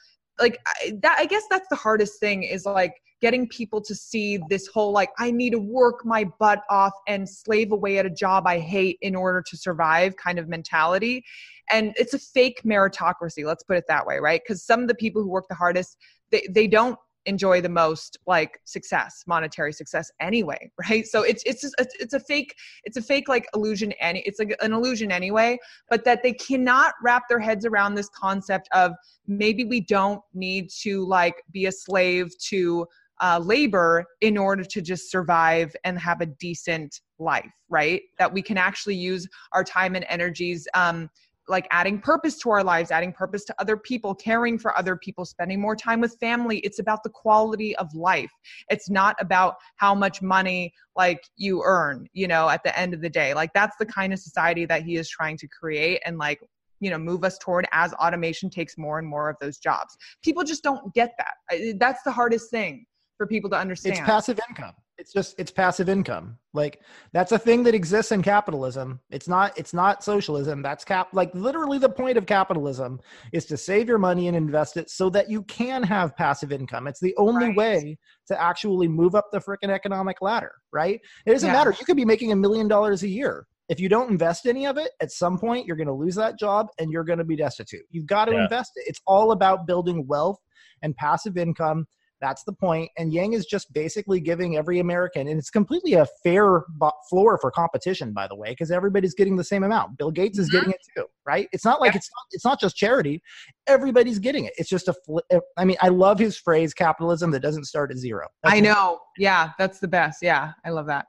like 0.41 0.59
that 1.03 1.17
i 1.19 1.27
guess 1.27 1.43
that's 1.51 1.69
the 1.69 1.77
hardest 1.77 2.19
thing 2.19 2.43
is 2.43 2.65
like 2.65 2.95
getting 3.23 3.49
people 3.49 3.81
to 3.81 3.95
see 3.95 4.39
this 4.51 4.67
whole 4.67 4.93
like 4.93 5.11
i 5.19 5.31
need 5.31 5.51
to 5.51 5.59
work 5.59 6.05
my 6.05 6.25
butt 6.39 6.63
off 6.69 6.93
and 7.09 7.27
slave 7.27 7.73
away 7.73 7.97
at 7.99 8.05
a 8.05 8.11
job 8.11 8.47
i 8.47 8.59
hate 8.59 8.99
in 9.01 9.17
order 9.17 9.41
to 9.41 9.57
survive 9.57 10.17
kind 10.17 10.39
of 10.39 10.49
mentality. 10.49 11.25
And 11.71 11.95
it's 11.97 12.13
a 12.13 12.19
fake 12.19 12.63
meritocracy 12.65 13.45
let's 13.47 13.63
put 13.63 13.77
it 13.77 13.85
that 13.89 14.07
way 14.07 14.19
right? 14.19 14.43
Because 14.45 14.63
some 14.63 14.83
of 14.83 14.89
the 14.89 14.95
people 14.95 15.23
who 15.23 15.29
work 15.29 15.47
the 15.49 15.55
hardest 15.55 15.97
they, 16.31 16.47
they 16.51 16.67
don't 16.67 16.99
enjoy 17.27 17.61
the 17.61 17.69
most 17.69 18.19
like 18.27 18.59
success 18.65 19.23
monetary 19.29 19.73
success 19.73 20.11
anyway 20.21 20.69
right? 20.91 21.07
So 21.07 21.23
it's 21.23 21.43
it's 21.47 21.63
just 21.63 21.75
it's 21.79 22.15
a 22.15 22.21
fake 22.21 22.55
it's 22.85 22.97
a 22.97 23.03
fake 23.03 23.29
like 23.29 23.47
illusion 23.55 23.93
any 23.93 24.21
it's 24.21 24.39
like 24.39 24.57
an 24.61 24.73
illusion 24.73 25.13
anyway 25.13 25.59
but 25.89 26.05
that 26.05 26.23
they 26.23 26.33
cannot 26.33 26.95
wrap 27.03 27.29
their 27.29 27.39
heads 27.39 27.65
around 27.65 27.95
this 27.95 28.09
concept 28.09 28.69
of 28.73 28.93
maybe 29.27 29.65
we 29.65 29.81
don't 29.81 30.21
need 30.35 30.69
to 30.83 31.07
like 31.07 31.37
be 31.53 31.67
a 31.67 31.73
slave 31.73 32.37
to 32.51 32.87
uh, 33.23 33.41
labor 33.43 34.05
in 34.21 34.37
order 34.37 34.65
to 34.65 34.83
just 34.83 35.11
survive 35.11 35.75
and 35.85 35.99
have 35.99 36.21
a 36.21 36.27
decent 36.27 37.01
life 37.19 37.53
right 37.69 38.03
that 38.19 38.33
we 38.33 38.43
can 38.43 38.59
actually 38.59 38.97
use 38.97 39.29
our 39.53 39.63
time 39.63 39.95
and 39.95 40.05
energies 40.09 40.67
um, 40.75 41.09
like 41.49 41.67
adding 41.71 42.01
purpose 42.01 42.39
to 42.39 42.51
our 42.51 42.63
lives, 42.63 42.91
adding 42.91 43.13
purpose 43.13 43.45
to 43.45 43.55
other 43.59 43.77
people, 43.77 44.15
caring 44.15 44.59
for 44.59 44.77
other 44.79 44.97
people, 44.97 45.25
spending 45.25 45.61
more 45.61 45.75
time 45.75 46.01
with 46.01 46.17
family. 46.19 46.59
It's 46.59 46.79
about 46.79 47.03
the 47.03 47.11
quality 47.11 47.77
of 47.77 47.93
life. 47.95 48.31
It's 48.71 48.89
not 48.89 49.17
about 49.21 49.57
how 49.77 49.95
much 49.95 50.23
money 50.23 50.73
like 50.97 51.23
you 51.37 51.63
earn, 51.65 52.09
you 52.13 52.29
know, 52.29 52.49
at 52.49 52.63
the 52.63 52.77
end 52.79 52.95
of 52.95 53.01
the 53.01 53.11
day. 53.11 53.35
Like 53.35 53.53
that's 53.55 53.77
the 53.77 53.87
kind 53.87 54.13
of 54.13 54.19
society 54.19 54.67
that 54.67 54.83
he 54.83 54.97
is 54.97 55.09
trying 55.09 55.37
to 55.39 55.49
create 55.49 56.01
and 56.05 56.19
like 56.19 56.41
you 56.81 56.91
know 56.91 56.99
move 56.99 57.23
us 57.23 57.39
toward 57.39 57.65
as 57.71 57.93
automation 57.95 58.51
takes 58.51 58.77
more 58.77 58.99
and 58.99 59.07
more 59.07 59.31
of 59.31 59.37
those 59.41 59.59
jobs 59.59 59.97
people 60.25 60.43
just 60.43 60.65
don't 60.65 60.93
get 60.95 61.15
that 61.17 61.79
that's 61.79 62.03
the 62.03 62.11
hardest 62.11 62.51
thing 62.51 62.85
for 63.17 63.27
people 63.27 63.51
to 63.51 63.57
understand. 63.57 63.97
it's 63.97 64.05
passive 64.05 64.41
income. 64.49 64.73
It's 64.99 65.13
just 65.13 65.35
it's 65.39 65.51
passive 65.51 65.89
income. 65.89 66.39
Like 66.53 66.81
that's 67.13 67.33
a 67.33 67.39
thing 67.39 67.65
that 67.65 67.75
exists 67.75 68.13
in 68.13 68.23
capitalism. 68.23 69.01
It's 69.11 69.27
not 69.27 69.59
it's 69.59 69.75
not 69.75 70.05
socialism. 70.05 70.63
That's 70.63 70.85
cap 70.85 71.09
like 71.13 71.35
literally 71.35 71.79
the 71.79 71.89
point 71.89 72.19
of 72.19 72.27
capitalism 72.27 73.01
is 73.33 73.47
to 73.47 73.57
save 73.57 73.89
your 73.89 73.99
money 73.99 74.29
and 74.29 74.37
invest 74.37 74.77
it 74.77 74.91
so 74.91 75.11
that 75.11 75.29
you 75.29 75.43
can 75.45 75.83
have 75.83 76.17
passive 76.17 76.53
income. 76.53 76.87
It's 76.87 77.01
the 77.01 77.15
only 77.17 77.49
right. 77.49 77.57
way 77.57 77.99
to 78.29 78.41
actually 78.41 78.87
move 78.87 79.15
up 79.15 79.31
the 79.33 79.41
freaking 79.41 79.71
economic 79.71 80.21
ladder 80.21 80.53
right? 80.73 81.01
It 81.27 81.33
doesn't 81.33 81.47
yeah. 81.47 81.53
matter. 81.53 81.75
You 81.79 81.85
could 81.85 81.97
be 81.97 82.05
making 82.05 82.33
a 82.33 82.37
million 82.37 82.67
dollars 82.67 83.03
a 83.03 83.09
year. 83.09 83.47
If 83.69 83.79
you 83.79 83.89
don't 83.89 84.11
invest 84.11 84.47
any 84.47 84.67
of 84.67 84.77
it 84.77 84.91
at 85.01 85.13
some 85.13 85.39
point 85.39 85.67
you're 85.67 85.77
going 85.77 85.87
to 85.87 85.93
lose 85.93 86.15
that 86.17 86.39
job 86.39 86.67
and 86.79 86.91
you're 86.91 87.05
going 87.05 87.19
to 87.19 87.25
be 87.25 87.37
destitute. 87.37 87.85
You've 87.91 88.07
got 88.07 88.27
to 88.27 88.33
yeah. 88.33 88.45
invest 88.45 88.73
it. 88.77 88.85
It's 88.87 89.01
all 89.07 89.33
about 89.33 89.67
building 89.67 90.07
wealth 90.07 90.39
and 90.83 90.97
passive 90.97 91.37
income 91.37 91.87
that's 92.23 92.45
the 92.45 92.53
point. 92.53 92.91
And 92.97 93.13
Yang 93.13 93.35
is 93.35 93.45
just 93.45 93.73
basically 93.73 94.21
giving 94.21 94.57
every 94.57 94.79
American, 94.79 95.29
and 95.29 95.39
it's 95.39 95.51
completely 95.51 95.95
a 95.95 96.07
fair 96.23 96.65
floor 97.11 97.37
for 97.39 97.51
competition, 97.51 98.13
by 98.13 98.29
the 98.29 98.37
way, 98.37 98.51
because 98.51 98.71
everybody's 98.71 99.13
getting 99.13 99.37
the 99.37 99.45
same 99.45 99.65
amount. 99.65 99.99
Bill 99.99 100.11
Gates 100.11 100.39
is 100.39 100.49
mm-hmm. 100.49 100.59
getting 100.59 100.71
it 100.71 100.81
too, 100.97 101.05
right? 101.27 101.49
It's 101.53 101.65
not 101.65 101.81
like 101.81 101.93
yeah. 101.93 101.99
it's 101.99 102.11
not, 102.17 102.27
it's 102.31 102.45
not 102.45 102.61
just 102.61 102.77
charity. 102.77 103.21
Everybody's 103.67 104.19
getting 104.19 104.45
it. 104.45 104.55
It's 104.57 104.71
just 104.71 104.89
a. 104.89 104.95
Eh, 105.31 105.41
I 105.59 105.65
mean, 105.65 105.77
I 105.83 105.89
love 105.89 106.19
his 106.19 106.39
phrase, 106.39 106.73
capitalism 106.73 107.33
that 107.33 107.41
doesn't 107.41 107.65
start 107.65 107.91
at 107.91 107.99
zero. 107.99 108.29
That's 108.43 108.55
I 108.55 108.61
know. 108.61 109.01
Yeah, 109.19 109.51
that's 109.59 109.81
the 109.81 109.89
best. 109.89 110.23
Yeah, 110.23 110.53
I 110.65 110.71
love 110.71 110.87
that. 110.87 111.07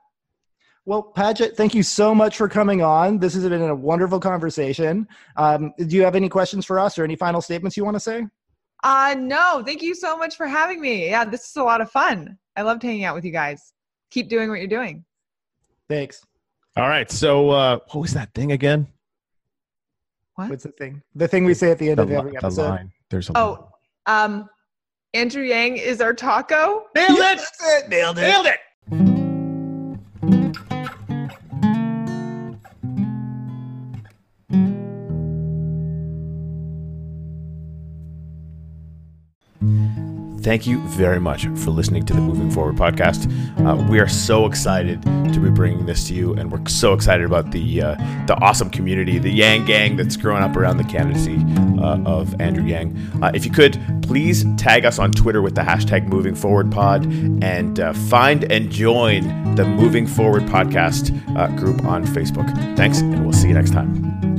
Well, 0.86 1.02
Paget, 1.02 1.56
thank 1.56 1.74
you 1.74 1.82
so 1.82 2.14
much 2.14 2.36
for 2.36 2.46
coming 2.46 2.82
on. 2.82 3.18
This 3.18 3.32
has 3.34 3.48
been 3.48 3.62
a 3.62 3.74
wonderful 3.74 4.20
conversation. 4.20 5.08
Um, 5.36 5.72
do 5.78 5.96
you 5.96 6.02
have 6.02 6.14
any 6.14 6.28
questions 6.28 6.66
for 6.66 6.78
us 6.78 6.98
or 6.98 7.04
any 7.04 7.16
final 7.16 7.40
statements 7.40 7.74
you 7.76 7.84
want 7.84 7.94
to 7.94 8.00
say? 8.00 8.26
Uh, 8.84 9.16
no, 9.18 9.62
thank 9.64 9.80
you 9.82 9.94
so 9.94 10.16
much 10.16 10.36
for 10.36 10.46
having 10.46 10.80
me. 10.80 11.08
Yeah, 11.08 11.24
this 11.24 11.48
is 11.48 11.56
a 11.56 11.62
lot 11.62 11.80
of 11.80 11.90
fun. 11.90 12.38
I 12.54 12.62
loved 12.62 12.82
hanging 12.82 13.04
out 13.04 13.14
with 13.14 13.24
you 13.24 13.32
guys. 13.32 13.72
Keep 14.10 14.28
doing 14.28 14.50
what 14.50 14.58
you're 14.58 14.68
doing. 14.68 15.04
Thanks. 15.88 16.22
All 16.76 16.88
right. 16.88 17.10
So, 17.10 17.50
uh, 17.50 17.78
what 17.90 18.02
was 18.02 18.12
that 18.12 18.32
thing 18.34 18.52
again? 18.52 18.86
What? 20.34 20.50
What's 20.50 20.64
the 20.64 20.72
thing? 20.72 21.02
The 21.14 21.26
thing 21.26 21.44
we 21.44 21.54
say 21.54 21.70
at 21.70 21.78
the 21.78 21.88
end 21.88 21.98
the, 21.98 22.02
of 22.02 22.10
every 22.10 22.36
episode. 22.36 22.62
The 22.62 22.68
line. 22.68 22.92
There's 23.08 23.30
a 23.30 23.38
oh, 23.38 23.70
line. 24.06 24.24
um, 24.24 24.48
Andrew 25.14 25.44
Yang 25.44 25.78
is 25.78 26.00
our 26.00 26.12
taco. 26.12 26.84
Nailed 26.94 27.18
it. 27.18 27.40
it. 27.40 27.88
Nailed 27.88 28.18
it. 28.18 28.22
Nailed 28.22 28.46
it. 28.46 28.58
Thank 40.44 40.66
you 40.66 40.78
very 40.88 41.18
much 41.18 41.46
for 41.56 41.70
listening 41.70 42.04
to 42.04 42.12
the 42.12 42.20
Moving 42.20 42.50
Forward 42.50 42.76
podcast. 42.76 43.26
Uh, 43.66 43.82
we 43.90 43.98
are 43.98 44.06
so 44.06 44.44
excited 44.44 45.02
to 45.02 45.40
be 45.40 45.48
bringing 45.48 45.86
this 45.86 46.06
to 46.08 46.14
you, 46.14 46.34
and 46.34 46.52
we're 46.52 46.64
so 46.66 46.92
excited 46.92 47.24
about 47.24 47.50
the 47.50 47.82
uh, 47.82 47.94
the 48.26 48.36
awesome 48.40 48.68
community, 48.68 49.18
the 49.18 49.30
Yang 49.30 49.64
Gang 49.64 49.96
that's 49.96 50.16
growing 50.16 50.42
up 50.42 50.54
around 50.54 50.76
the 50.76 50.84
candidacy 50.84 51.42
uh, 51.82 51.98
of 52.04 52.38
Andrew 52.40 52.64
Yang. 52.64 52.94
Uh, 53.22 53.32
if 53.34 53.46
you 53.46 53.50
could, 53.50 53.80
please 54.02 54.44
tag 54.58 54.84
us 54.84 54.98
on 54.98 55.12
Twitter 55.12 55.40
with 55.40 55.54
the 55.54 55.62
hashtag 55.62 56.06
Moving 56.06 56.34
Forward 56.34 56.70
Pod, 56.70 57.04
and 57.42 57.80
uh, 57.80 57.94
find 57.94 58.44
and 58.52 58.70
join 58.70 59.54
the 59.54 59.64
Moving 59.64 60.06
Forward 60.06 60.42
podcast 60.42 61.10
uh, 61.38 61.48
group 61.56 61.84
on 61.86 62.04
Facebook. 62.04 62.46
Thanks, 62.76 63.00
and 63.00 63.22
we'll 63.22 63.32
see 63.32 63.48
you 63.48 63.54
next 63.54 63.72
time. 63.72 64.33